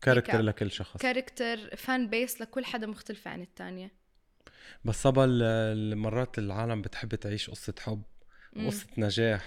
[0.00, 0.40] character.
[0.40, 3.92] لكل شخص character fan base لكل حدا مختلفة عن الثانية
[4.84, 5.26] بس صبا
[5.94, 8.02] مرات العالم بتحب تعيش قصة حب
[8.52, 8.66] مم.
[8.66, 9.44] قصة نجاح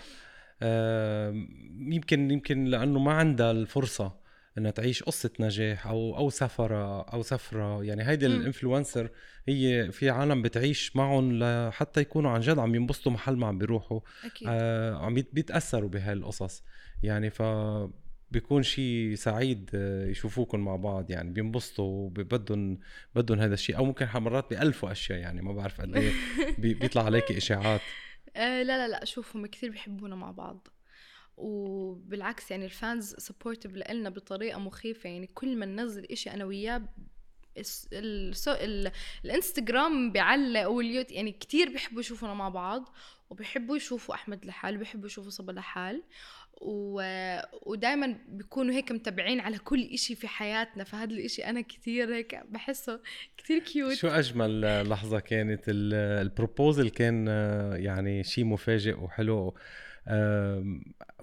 [1.94, 4.19] يمكن يمكن لأنه ما عندها الفرصة
[4.60, 7.84] إنها تعيش قصة نجاح أو أو سفرة أو سفرة.
[7.84, 8.26] يعني هيدي.
[8.26, 9.10] ال influencer
[9.48, 14.00] هي في عالم بتعيش معهم لحتى يكونوا عن جد عم ينبسطوا محل ما عم بيروحوا.
[14.26, 14.48] أكيد.
[14.52, 16.64] آه عم يت- بيتأثروا بهاي القصص
[17.04, 17.42] يعني ف
[18.32, 21.12] بيكون شيء سعيد آه، يشوفوكم مع بعض.
[21.12, 22.80] يعني بينبسطوا بدهم
[23.16, 25.20] بدهم هذا الشيء أو ممكن مرات بيالفوا أشياء.
[25.20, 26.12] يعني ما بعرف قد إيه
[26.58, 27.82] بي- بيطلع عليك إشاعات.
[28.36, 29.06] آه لا لا لا.
[29.06, 30.68] شوفهم كثير بيحبونا مع بعض.
[31.40, 35.10] وبالعكس يعني ال fans supportive لنا بطريقة مخيفة.
[35.10, 36.82] يعني كل ما ننزل إشي أنا وياه.
[39.26, 42.94] الإنستغرام بيعلق واليوت يعني كتير بيحبوا يشوفونا مع بعض
[43.30, 46.04] وبيحبوا يشوفوا أحمد لحال وبيحبوا يشوفوا صبا لحال.
[46.62, 47.02] و...
[47.66, 50.84] ودائما بيكونوا هيك متابعين على كل إشي في حياتنا.
[50.84, 53.00] فهذا الإشي أنا كتير هيك بحسه
[53.38, 55.94] كتير كيوت شو أجمل لحظة كانت ال-
[56.28, 57.28] البروبوزل كان
[57.76, 59.54] يعني شيء مفاجئ وحلو؟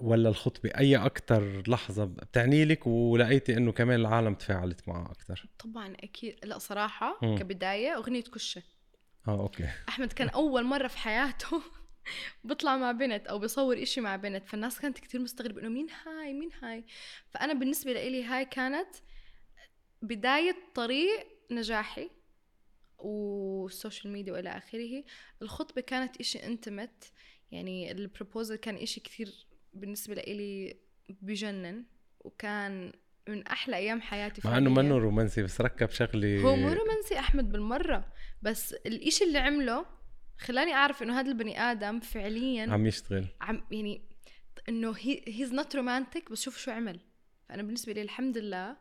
[0.01, 5.93] ولا الخطبة أي أكثر لحظة بتعني لك ولقيتي إنه كمان العالم تفاعلت معها أكثر طبعا
[5.99, 6.35] أكيد.
[6.43, 7.37] لا صراحة مم.
[7.37, 8.63] كبداية أغنية كشة.
[9.27, 9.69] آه okay.
[9.89, 11.61] أحمد كان أول مرة في حياته
[12.43, 16.33] بيطلع مع بنت أو بيصور إشي مع بنت فالناس كانت كتير مستغربة إنه مين هاي؟
[16.33, 16.85] مين هاي؟
[17.29, 18.95] فأنا بالنسبة لي هاي كانت
[20.01, 22.09] بداية طريق نجاحي
[22.99, 25.03] وال social media وإلى آخره.
[25.41, 27.11] الخطبة كانت إشي intimate
[27.51, 30.77] يعني ال proposal كان إشي كتير بالنسبة لي
[31.09, 31.85] بجنن
[32.19, 32.91] وكان
[33.29, 34.69] من أحلى أيام حياتي مع إنه.
[34.69, 39.85] منه رومانسي بس ركب شغله هو مو رومانسي أحمد بالمرة بس الإشي اللي عمله
[40.37, 43.27] خلاني أعرف إنه هذا البني آدم فعليا عم يشتغل.
[43.41, 44.01] عم يعني
[44.69, 44.95] إنه
[45.27, 46.99] he's not romantic بس شوف شو عمل.
[47.49, 48.77] فانا بالنسبة لي الحمد لله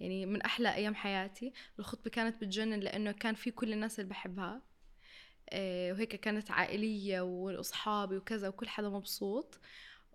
[0.00, 1.52] يعني من أحلى أيام حياتي.
[1.78, 4.62] الخطبة كانت بتجنن لأنه كان في كل الناس اللي بحبها.
[5.54, 9.58] وهيك كانت عائلية وأصحابي وكذا وكل حدا مبسوط.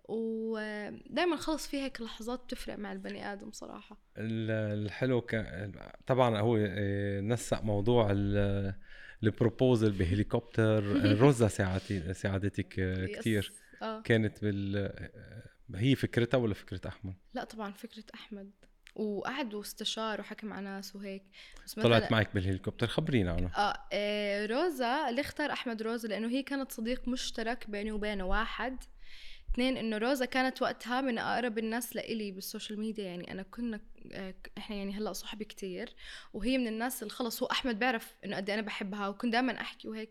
[0.08, 3.96] ودائما خلص في هيك لحظات بتفرق مع البني آدم صراحة.
[4.18, 5.72] ال- الحلو كان
[6.06, 8.74] طبعا هو آه، نسق موضوع ال-
[9.22, 10.96] البروبوزل بهليكوبتر.
[10.96, 13.42] آه، روزا ساعدتي ساعدتك آه،
[13.82, 14.00] آه.
[14.02, 15.10] كانت بال آه،
[15.74, 18.50] هي فكرتها ولا فكرة أحمد؟ لا طبعا فكرة أحمد.
[18.96, 21.22] وقعد واستشار وحكى مع ناس وهيك.
[21.64, 26.42] بس طلعت معك بالهليكوبتر خبرينا عنه آه آه، روزا اللي اختار أحمد روزا لأنه هي
[26.42, 28.84] كانت صديق مشترك بيني وبينه واحد.
[29.52, 33.04] اثنين إنه روزا كانت وقتها من أقرب الناس لإلي بال social media.
[33.04, 33.80] يعني أنا كنا
[34.12, 35.94] آه، إحنا يعني هلأ صحبه كتير
[36.32, 39.60] وهي من الناس اللي خلص هو أحمد بيعرف إنه قد إيه أنا بحبها وكنت دائما
[39.60, 40.10] أحكي وهيك.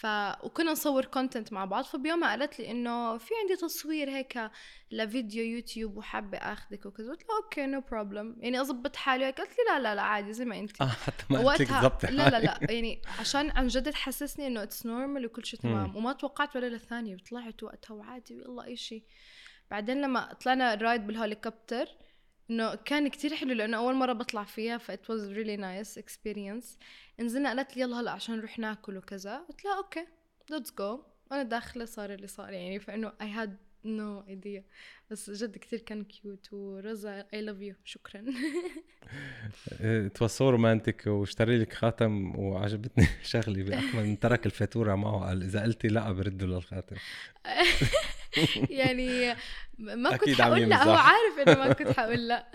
[0.00, 0.06] ف
[0.44, 4.50] وكنا نصور content مع بعض فبيومها قالت لي إنه في عندي تصوير هيك
[4.90, 7.10] لفيديو يوتيوب وحابة اخذك وكذا.
[7.10, 10.32] قلت لها okay no problem يعني اضبط حالي هيك قالت لي لا لا لا عادي
[10.32, 10.82] زي ما أنت.
[10.82, 12.40] آه حتى ما قلت لك لا لا.
[12.40, 15.96] لا يعني عشان عن جد تحسسني إنه it's normal وكل شيء تمام.
[15.96, 19.04] وما توقعت ولا للثانيه وطلعت وقتها وعادي يلا أي شيء.
[19.70, 21.88] بعدين لما طلعنا ال ride بالهليكوبتر
[22.50, 26.78] إنه كان كتير حلو لأنه أول مرة بطلع فيها ف it was really nice experience.
[27.20, 29.36] نزلنا قالت لي يلا هلا عشان نروح ناكل وكذا.
[29.48, 30.06] قلت لها okay
[30.52, 31.00] let's go.
[31.30, 33.50] وأنا داخلة صار اللي صار يعني فإنه I had
[33.86, 34.62] no idea.
[35.10, 37.74] بس جد كتير كان cute ورزا I love you.
[37.84, 38.24] شكرا.
[40.14, 45.26] too romantic واشتري لك خاتم وعجبتني شغلي باحمد ترك الفاتورة معه.
[45.28, 46.96] قال إذا قلتي لا برده للخاتم.
[48.80, 49.36] يعني
[49.78, 50.84] ما كنت حقول لا.
[50.84, 50.92] هو.
[50.92, 52.46] عارف إنه ما كنت حقول لا.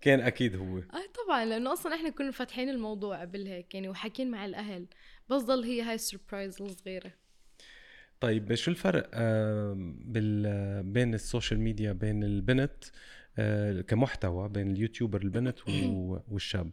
[0.00, 0.78] كان أكيد هو.
[0.78, 4.86] آه طبعا لأنه أصلا إحنا كنا فاتحين الموضوع قبل هيك يعني وحاكين مع الأهل.
[5.30, 7.12] بس ضل هي هاي ال surprise الصغيرة.
[8.20, 9.10] طيب شو الفرق
[10.04, 12.84] بال بين ال social media بين البنت
[13.38, 15.58] آه، كمحتوى بين ال YouTuber البنت
[16.32, 16.70] والشاب؟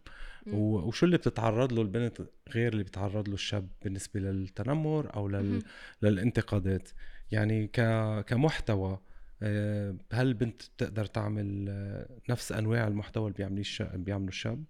[0.54, 5.64] وشو اللي بتتعرض له البنت غير اللي بتتعرض له الشاب بالنسبة للتنمر أو لل...
[6.02, 6.90] للانتقادات؟
[7.32, 7.82] يعني ك...
[8.28, 9.00] كمحتوى
[9.42, 14.64] هل البنت بتقدر تعمل آه، نفس أنواع المحتوى اللي بيعمليه الشاب بيعمله الشاب؟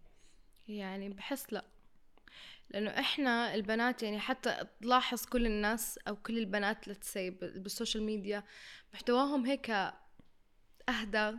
[0.68, 1.66] يعني بحس لا.
[2.70, 8.04] لأنه إحنا البنات يعني حتى تلاحظ كل الناس أو كل البنات let's say بال social
[8.04, 8.44] media
[8.94, 9.70] محتواهم هيك
[10.90, 11.38] أهدى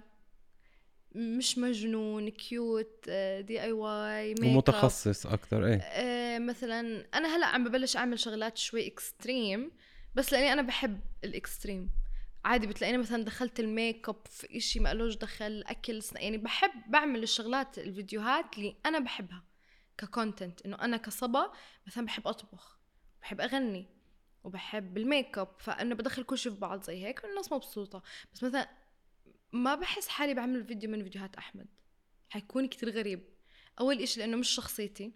[1.15, 3.11] مش مجنون cute
[3.41, 5.81] DIY ومتخصص أكثر إيه.
[5.81, 9.71] آه، مثلا أنا هلأ عم ببلش أعمل شغلات شوي extreme
[10.15, 11.91] بس لأني أنا بحب ال extreme
[12.47, 17.23] عادي بتلاقيني مثلا دخلت الميك اب في إشي ما لهش دخل أكل يعني بحب بعمل
[17.23, 19.45] الشغلات الفيديوهات اللي أنا بحبها
[19.99, 21.53] ك content إنه أنا كصبا
[21.87, 22.79] مثلا بحب أطبخ
[23.23, 23.87] بحب أغني
[24.45, 28.03] وبحب الميك اب فإنه بدخل كل شيء في بعض زي هيك والناس مبسوطة.
[28.35, 28.69] بس مثلا
[29.53, 31.67] ما بحس حالي بعمل فيديو من فيديوهات أحمد.
[32.31, 33.23] حيكون كتير غريب.
[33.81, 35.13] أول إشي لأنه مش شخصيتي.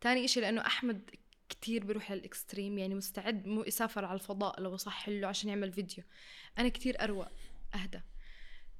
[0.00, 1.10] تاني إشي لأنه أحمد
[1.48, 6.04] كتير بيروح للإكستريم يعني مستعد مو يسافر على الفضاء لو صح له عشان يعمل فيديو.
[6.58, 7.28] أنا كتير أروق
[7.74, 8.00] أهدى.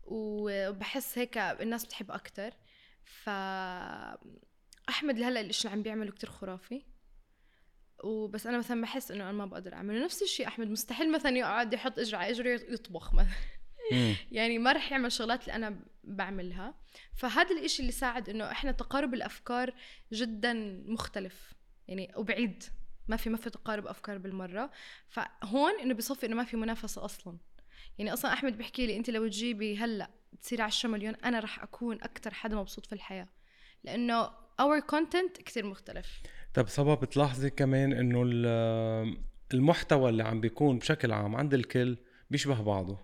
[0.03, 2.55] وبحس هيك الناس بتحب أكتر.
[3.05, 3.29] ف
[4.89, 6.83] أحمد لهلا الإشي اللي عم بيعمله كتير خرافي.
[8.05, 10.05] وبس أنا مثلا بحس إنه أنا ما بقدر أعمله.
[10.05, 13.33] نفس الشيء أحمد مستحيل مثلا يقعد يحط اجره على اجره يطبخ مثلا.
[14.33, 16.75] يعني ما رح يعمل شغلات اللي أنا بعملها.
[17.15, 19.75] فهذا الإشي اللي ساعد إنه إحنا تقارب الأفكار
[20.13, 21.56] جدا مختلف.
[21.89, 22.63] يعني وبعيد
[23.09, 24.71] ما في ما في تقارب أفكار بالمرة.
[25.09, 27.37] فهون إنه بصفي إنه ما في منافسة أصلا.
[27.99, 30.11] يعني أصلا أحمد بيحكي لي أنت لو تجيبي هلأ
[30.43, 33.29] تصيري 10 مليون أنا رح أكون أكثر حدا مبسوط في الحياة.
[33.85, 34.31] لأنه
[34.61, 36.23] our content كثير مختلف.
[36.55, 39.17] طب صبا بتلاحظي كمان إنه ال-
[39.55, 41.97] المحتوى اللي عم بيكون بشكل عام عند الكل
[42.31, 42.99] بيشبه بعضه.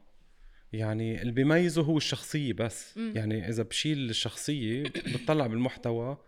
[0.72, 2.98] يعني اللي بيميزه هو الشخصية بس.
[2.98, 3.12] مم.
[3.16, 6.18] يعني إذا بشيل الشخصية بتطلع بالمحتوى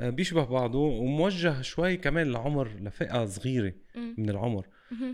[0.00, 4.14] بيشبه بعضه وموجه شوي كمان لعمر لفئة صغيرة مم.
[4.18, 4.66] من العمر.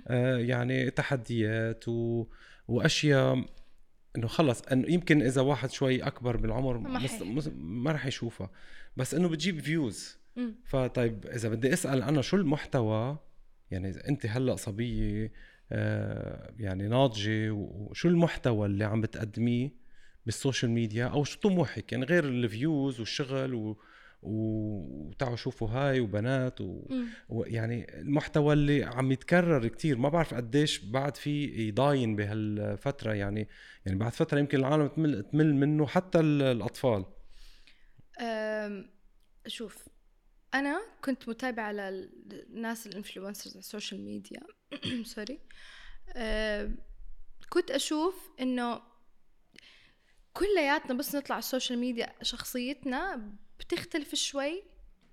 [0.09, 2.27] آه، يعني تحديات و...
[2.69, 3.45] وأشياء
[4.17, 6.79] إنه خلص إنه يمكن إذا واحد شوي أكبر بالعمر
[7.55, 8.51] ما رح يشوفها.
[8.97, 10.55] بس إنه بتجيب فيوز مم.
[10.65, 13.19] فطيب إذا بدي أسأل أنا شو المحتوى؟
[13.71, 15.33] يعني إذا أنت هلأ صبية
[15.73, 19.71] آه، يعني ناضجة وشو المحتوى اللي عم بتقدميه
[20.27, 23.79] بال social media؟ أو شو طموحك؟ يعني غير ال views والشغل و...
[24.23, 26.87] و- وتعالوا شوفوا هاي وبنات و...
[27.29, 29.99] ويعني المحتوى اللي عم يتكرر كتير.
[29.99, 33.49] ما بعرف قديش بعد في يضاين بهالفترة يعني
[33.87, 37.05] يعني بعد فترة يمكن العالم تمل, تمل منه حتى ال- الأطفال.
[39.47, 39.89] شوف
[40.55, 44.41] أنا كنت متابعة للناس ال influencers على السوشيال ميديا.
[45.15, 45.39] sorry
[47.49, 48.81] كنت أشوف إنه
[50.33, 54.63] كلياتنا بس نطلع على السوشيال ميديا شخصيتنا بتختلف شوي.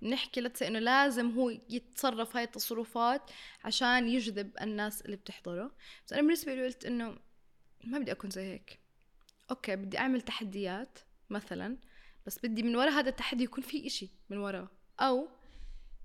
[0.02, 3.30] نحكي let's say إنه لازم هو يتصرف هاي التصرفات
[3.64, 5.72] عشان يجذب الناس اللي بتحضره.
[6.06, 7.18] بس أنا بالنسبة لي قلت إنه
[7.84, 8.78] ما بدي أكون زي هيك.
[9.50, 10.98] okay بدي أعمل تحديات
[11.30, 11.78] مثلا
[12.26, 14.68] بس بدي من وراء هذا التحدي يكون في إشي من وراه
[15.00, 15.28] أو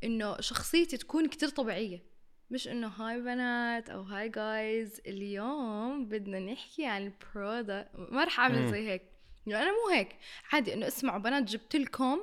[0.04, 2.04] إنه شخصيتي تكون كتير طبيعية.
[2.50, 8.40] مش إنه هاي بنات أو هاي guys اليوم بدنا نحكي عن ال product ما رح
[8.40, 8.72] أعمل مم.
[8.72, 9.13] زي هيك.
[9.48, 10.16] يعني أنا مو هيك.
[10.52, 12.20] عادي إنه أسمعوا بنات جبت لكم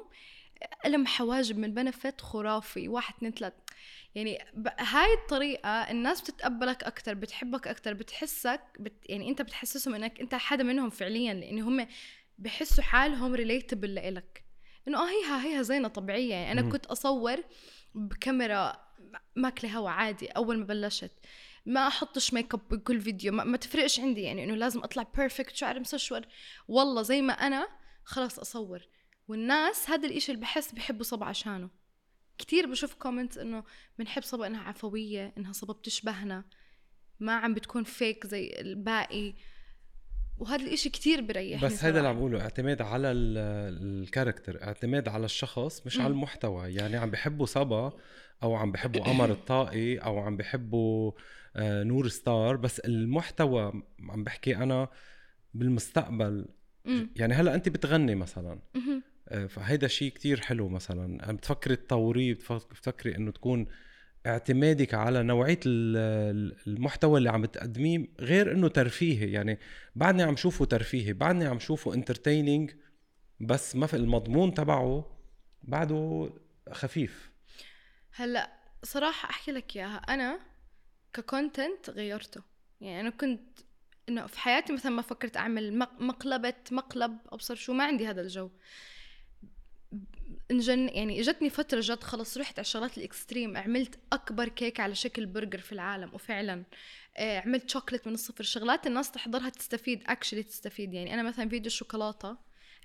[0.85, 2.89] قلم حواجب من بنفت خرافي.
[2.89, 3.53] واحد اثنين ثلاث.
[4.15, 10.21] يعني ب- هاي الطريقة الناس بتتقبلك أكتر بتحبك أكتر بتحسك بت يعني أنت بتحسسهم إنك
[10.21, 11.87] أنت حدا منهم فعليا لأن هم
[12.39, 14.45] بحسوا حالهم relatable لإلك.
[14.89, 16.35] إنه آه هيها هيها زينة طبيعية.
[16.35, 16.71] يعني أنا.
[16.71, 17.37] كنت أصور
[17.95, 18.77] بكاميرا
[19.37, 21.13] ماكلة هوا عادي أول ما بلشت.
[21.71, 25.57] ما أحطش make up بكل فيديو ما, ما تفرقش عندي يعني إنه لازم أطلع perfect
[25.57, 26.21] شعر مسشور.
[26.69, 27.69] والله زي ما أنا
[28.05, 28.81] خلاص أصور.
[29.29, 31.71] والناس هذا الإشي اللي بحس بحبوا صبا عشانه.
[32.39, 33.65] كتير بشوف comments إنه
[33.99, 36.45] بنحب صبا إنها عفوية إنها صبا بتشبهنا.
[37.21, 39.35] ما عم بتكون fake زي الباقي.
[40.39, 42.17] وهذا الإشي كتير بريحني بس هذا اللي عم.
[42.17, 46.03] بقوله اعتماد على ال- الكاركتر اعتماد على الشخص مش مم.
[46.05, 46.75] على المحتوى.
[46.75, 47.93] يعني عم بحبوا صبا
[48.43, 51.13] أو عم بحبوا قمر الطائي أو عم بحبوا
[51.57, 54.89] نور ستار بس المحتوى عم بحكي أنا
[55.55, 56.49] بالمستقبل.
[57.17, 58.59] يعني هلأ انت بتغني مثلا.
[59.29, 61.27] آه، فهيدا شيء كتير حلو مثلا.
[61.29, 63.67] عم بتفكري تطوريه بتفك- بتفكري إنه تكون
[64.27, 65.23] اعتمادك على
[65.67, 69.33] ال- المحتوى اللي عم تقدميه غير إنه ترفيهي.
[69.33, 69.59] يعني
[69.97, 72.71] بعدني عم شوفه ترفيهي بعدني عم شوفه entertaining
[73.41, 75.17] بس ما في المضمون تبعه
[75.63, 76.31] بعده
[76.73, 77.31] خفيف.
[78.15, 78.51] هلأ
[78.83, 79.97] صراحة أحكي لك إياها.
[79.97, 80.39] أنا
[81.13, 82.43] ك content غيرته.
[82.81, 83.59] يعني أنا كنت
[84.09, 88.21] إنه في حياتي مثلا ما فكرت أعمل مق- مقلبة مقلب ابصر شو ما عندي هذا
[88.21, 88.51] الجو.
[90.51, 94.95] انجن يعني إجتني فترة جد خلص رحت على الشغلات ال extreme عملت أكبر كيك على
[94.95, 96.65] شكل برجر في العالم وفعلا
[97.17, 98.45] آه، عملت شوكليت من الصفر.
[98.45, 100.95] شغلات الناس تحضرها تستفيد actually تستفيد.
[100.95, 102.37] يعني أنا مثلا فيديو الشوكولاتة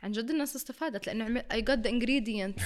[0.03, 2.63] عن جد الناس استفادت لأنه عملت all the ingredients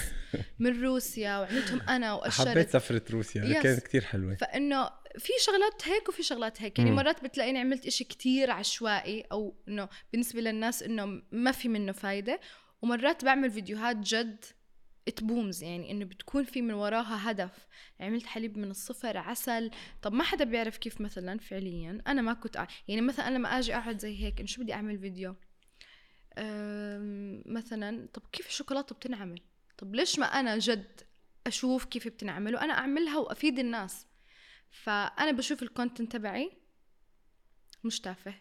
[0.60, 3.64] من روسيا وعملتهم أنا وقشرت حبيت سفرة روسيا Yes.
[3.64, 4.36] كانت كتير حلوة.
[4.36, 6.80] فإنه في شغلات هيك وفي شغلات هيك.
[6.80, 6.92] يعني.
[6.92, 12.40] مرات بتلاقيني عملت إشي كتير عشوائي أو إنه بالنسبة للناس إنه ما في منه فايدة.
[12.82, 14.46] ومرات بعمل فيديوهات جد
[15.22, 17.68] bombs يعني إنه بتكون في من وراها هدف.
[18.00, 19.72] عملت حليب من الصفر عسل.
[20.02, 22.68] طب ما حدا بيعرف كيف مثلا فعليا؟ أنا ما كنت أع...
[22.88, 25.36] يعني مثلا أنا لما أجي أقعد زي هيك إنه شو بدي أعمل فيديو.
[27.46, 29.42] مثلا طب كيف الشوكولاتة بتنعمل؟
[29.78, 31.02] طب ليش ما أنا جد
[31.48, 34.06] أشوف كيف بتنعمل؟ وأنا أعملها وأفيد الناس.
[34.72, 36.52] فأنا بشوف الكونتنت تبعي
[37.84, 38.34] مش تافه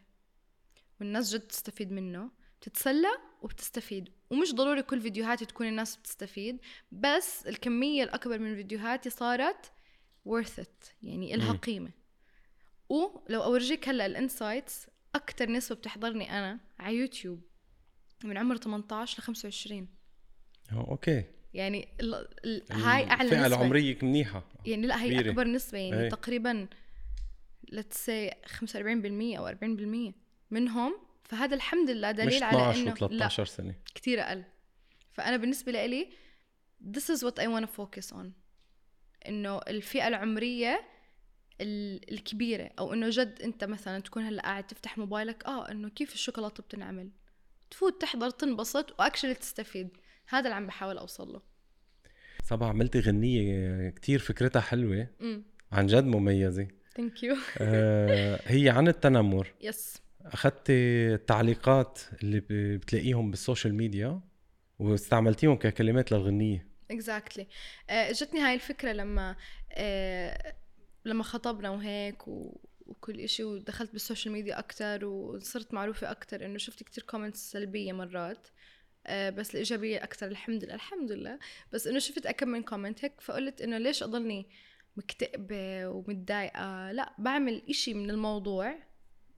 [1.01, 3.09] والناس جد تستفيد منه بتتسلى
[3.43, 4.09] وبتستفيد.
[4.31, 6.59] ومش ضروري كل فيديوهاتي تكون الناس بتستفيد
[6.93, 9.73] بس الكمية الأكبر من فيديوهاتي صارت
[10.29, 11.53] worth it يعني إلها.
[11.53, 11.91] قيمة.
[12.89, 17.43] ولو أورجيك هلأ ال insights أكتر نسبة بتحضرني أنا على يوتيوب
[18.25, 19.89] من عمر 18 ل 25
[20.73, 21.25] آه، okay.
[21.59, 22.15] يعني ال...
[22.45, 22.63] ال...
[22.73, 23.47] هاي أعلى الفئة نسبة.
[23.47, 25.31] العمرية منيحه يعني لا هي كبيرة.
[25.31, 26.09] أكبر نسبة يعني أي.
[26.09, 26.67] تقريبا
[27.75, 30.13] let's say 45% أو 40%
[30.51, 30.99] منهم.
[31.25, 33.75] فهذا الحمد لله مش دليل على 12 إنه لا و13 سنة.
[33.95, 34.45] كتير أقل.
[35.13, 36.09] فأنا بالنسبة لي
[36.97, 38.27] this is what I want to focus on.
[39.29, 40.85] إنه الفئة العمرية
[41.61, 46.15] ال- الكبيرة أو إنه جد أنت مثلا تكون هلأ قاعد تفتح موبايلك آه إنه كيف
[46.15, 47.11] الشوكولاتة بتنعمل؟
[47.71, 49.89] تفوت تحضر تنبسط و actually تستفيد.
[50.29, 51.43] هذا اللي عم بحاول أوصل له.
[52.49, 55.09] صبا عملتي غنية كتير فكرتها حلوة.
[55.21, 55.43] امم
[55.73, 56.69] عن جد مميزة.
[56.97, 59.55] thank you آه هي عن التنمر.
[59.61, 60.73] yes أخذتي
[61.15, 62.43] التعليقات اللي
[62.77, 64.21] بتلاقيهم بالسوشيال ميديا
[64.79, 66.69] واستعملتيهم ككلمات للغنية.
[66.91, 67.47] exactly
[67.91, 69.37] إجتني هاي الفكرة لما
[69.73, 70.55] آه
[71.05, 72.61] لما خطبنا وهيك و...
[72.87, 78.47] وكل إشي ودخلت بالسوشيال ميديا أكتر وصرت معروفة أكتر إنه شفت كتير comments سلبية مرات.
[78.47, 78.51] آه
[79.09, 81.39] بس الإيجابية أكتر الحمد لله الحمد لله.
[81.73, 84.47] بس إنه شفت أكم من comment هيك فقلت إنه ليش أضلني
[84.97, 88.75] مكتئبة ومتضايقة؟ لا بعمل إشي من الموضوع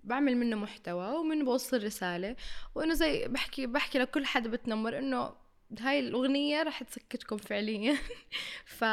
[0.04, 2.36] بعمل منه محتوى ومن بوصل رسالة.
[2.74, 5.34] وإنه زي بحكي بحكي لكل حدا بتنمر إنه
[5.80, 7.96] هاي الأغنية رح تسكتكم فعليا.
[8.78, 8.84] ف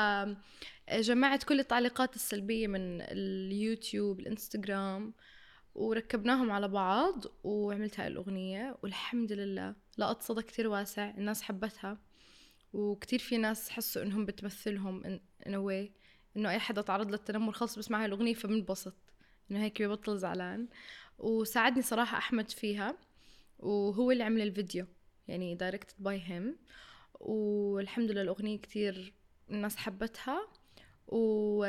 [0.92, 5.14] جمعت كل التعليقات السلبية من اليوتيوب الإنستغرام.
[5.78, 11.98] وركبناهم على بعض وعملت هاي الأغنية والحمد لله لقت صدى كتير واسع الناس حبتها
[12.74, 15.92] وكتير في ناس حسوا إنهم بتمثلهم in, a way
[16.38, 18.96] إنه أي حدا تعرض للتنمر خلص بسمع هاي الأغنية فبنبسط.
[19.52, 20.68] إنه هيك ببطل زعلان.
[21.20, 22.98] وساعدني صراحة أحمد فيها
[23.60, 24.86] وهو اللي عمل الفيديو
[25.28, 26.44] يعني directed by him.
[27.20, 29.14] والحمد لله الأغنية كتير
[29.52, 30.48] الناس حبتها
[31.08, 31.66] و...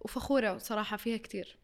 [0.00, 1.58] وفخورة صراحة فيها كتير.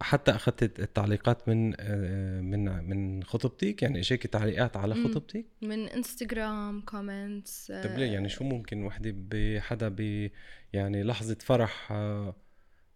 [0.00, 4.94] حتى أخذت التعليقات من آه، من من خطبتك يعني اجاكي تعليقات على.
[4.94, 10.30] خطبتك من إنستغرام كومنتس طب ليه؟ يعني شو ممكن وحدة بحدا ب
[10.72, 12.36] يعني لحظة فرح آه،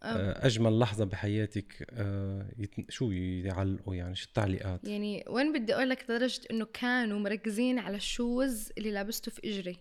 [0.02, 2.48] آه، أجمل لحظة بحياتك آه،
[2.88, 7.96] شو يعلقوا؟ يعني شو التعليقات؟ يعني وين بدي أقول لك لدرجة إنه كانوا مركزين على
[7.96, 9.76] ال shoes اللي لابسته في إجري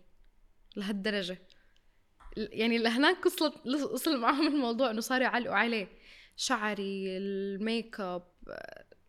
[0.76, 1.38] لهالدرجة.
[2.38, 3.54] ال- يعني لهناك وصلت
[3.94, 5.88] وصل معهم الموضوع إنه صاروا يعلقوا عليه.
[6.40, 8.24] شعري ال make up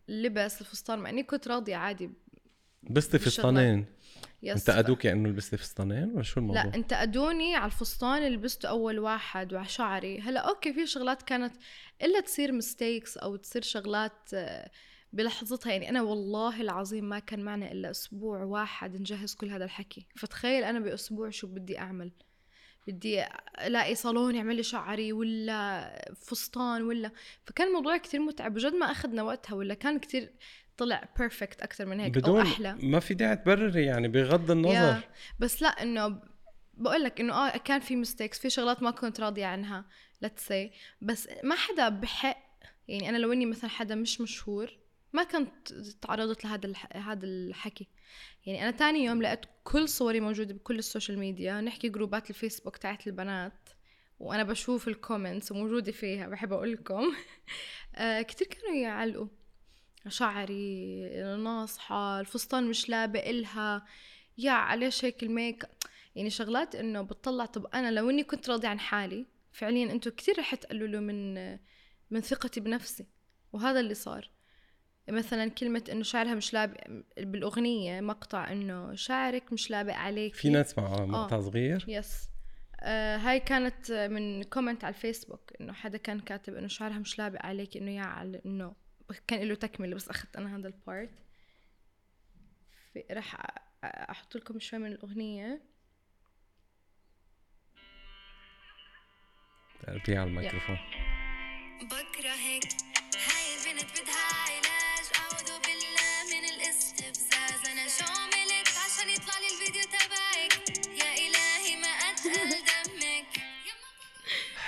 [0.09, 2.09] اللبس الفستان مع إني كنت راضية عادي
[2.83, 3.19] لبستي.
[3.19, 3.85] فستانين
[4.43, 9.53] انتقدوك إنه لبستي فستانين ولا شو الموضوع؟ لا انتقدوني على الفستان اللي لبسته أول واحد
[9.53, 10.19] وعلى شعري.
[10.19, 11.55] هلا okay في شغلات كانت
[12.01, 14.71] إلا تصير mistakes أو تصير شغلات آه،
[15.13, 15.71] بلحظتها.
[15.71, 20.07] يعني أنا والله العظيم ما كان معنا إلا أسبوع واحد نجهز كل هذا الحكي.
[20.15, 22.11] فتخيل أنا بأسبوع شو بدي أعمل.
[22.87, 23.23] بدي
[23.65, 27.11] ألاقي صالون يعمل لي شعري ولا فستان ولا
[27.45, 30.31] فكان الموضوع كتير متعب وجد ما أخذنا وقتها ولا كان كتير
[30.77, 32.77] طلع perfect أكثر من هيك بدون أو أحلى.
[32.81, 35.01] ما في داعي تبرري يعني بغض النظر.
[35.39, 36.21] بس لا إنه
[36.73, 39.85] بقول لك إنه آه كان في mistakes في شغلات ما كنت راضية عنها
[40.25, 40.75] let's say.
[41.01, 42.37] بس ما حدا بحق
[42.87, 44.77] يعني أنا لو إني مثلا حدا مش مشهور
[45.13, 46.87] ما كنت تعرضت لهذا الح...
[46.97, 47.87] هذا الحكي.
[48.45, 53.07] يعني أنا تاني يوم لقيت كل صوري موجودة بكل السوشيال ميديا نحكي groupات الفيسبوك تاعت
[53.07, 53.69] البنات
[54.19, 57.03] وأنا بشوف ال comments وموجودة فيها بحب أقول لكم.
[57.95, 59.27] آه كتير كانوا يعلقوا.
[60.07, 60.99] شعري
[61.37, 63.85] ناصحة الفستان مش لابق إلها.
[64.37, 65.65] يا ليش هيك الميك
[66.15, 70.39] يعني شغلات إنه بتطلع طب أنا لو إني كنت راضي عن حالي فعليا أنتم كثير
[70.39, 71.51] رح تقللوا من
[72.11, 73.05] من ثقتي بنفسي.
[73.53, 74.29] وهذا اللي صار.
[75.09, 76.77] مثلا كلمة إنه شعرها مش لابق
[77.17, 80.35] بالأغنية مقطع إنه شعرك مش لابق عليك.
[80.35, 81.41] في ناس مع مقطع آه.
[81.41, 82.29] صغير؟ يس
[82.83, 87.45] آه هاي كانت من comment على الفيسبوك إنه حدا كان كاتب إنه شعرها مش لابق
[87.45, 88.75] عليك إنه يا على إنه
[89.27, 91.09] كان له تكملة بس أخذت أنا هذا ال part
[93.11, 93.37] رح
[93.83, 95.61] أحط لكم شوي من الأغنية.
[99.87, 100.77] قربي على الميكروفون.
[101.81, 102.63] بكرهك
[103.15, 104.60] هاي البنت بدها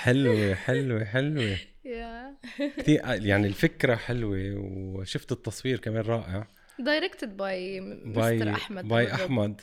[0.03, 1.57] حلوة حلوة حلوة.
[1.85, 2.35] يا
[2.77, 6.47] كثير يعني الفكرة حلوة وشفت التصوير كمان رائع.
[6.79, 9.13] directed by by Mister أحمد by.
[9.13, 9.61] أحمد.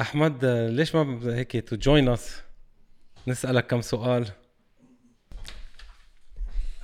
[0.00, 2.36] أحمد آه، ليش ما هيك to join us
[3.28, 4.26] نسألك كم سؤال.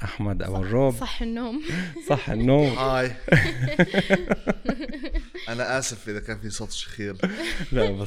[0.04, 1.62] أحمد ابو الروب صح النوم.
[2.10, 2.78] صح النوم.
[2.78, 3.06] Hi
[5.48, 7.16] أنا آسف إذا كان في صوت شخير.
[7.72, 8.00] لا بس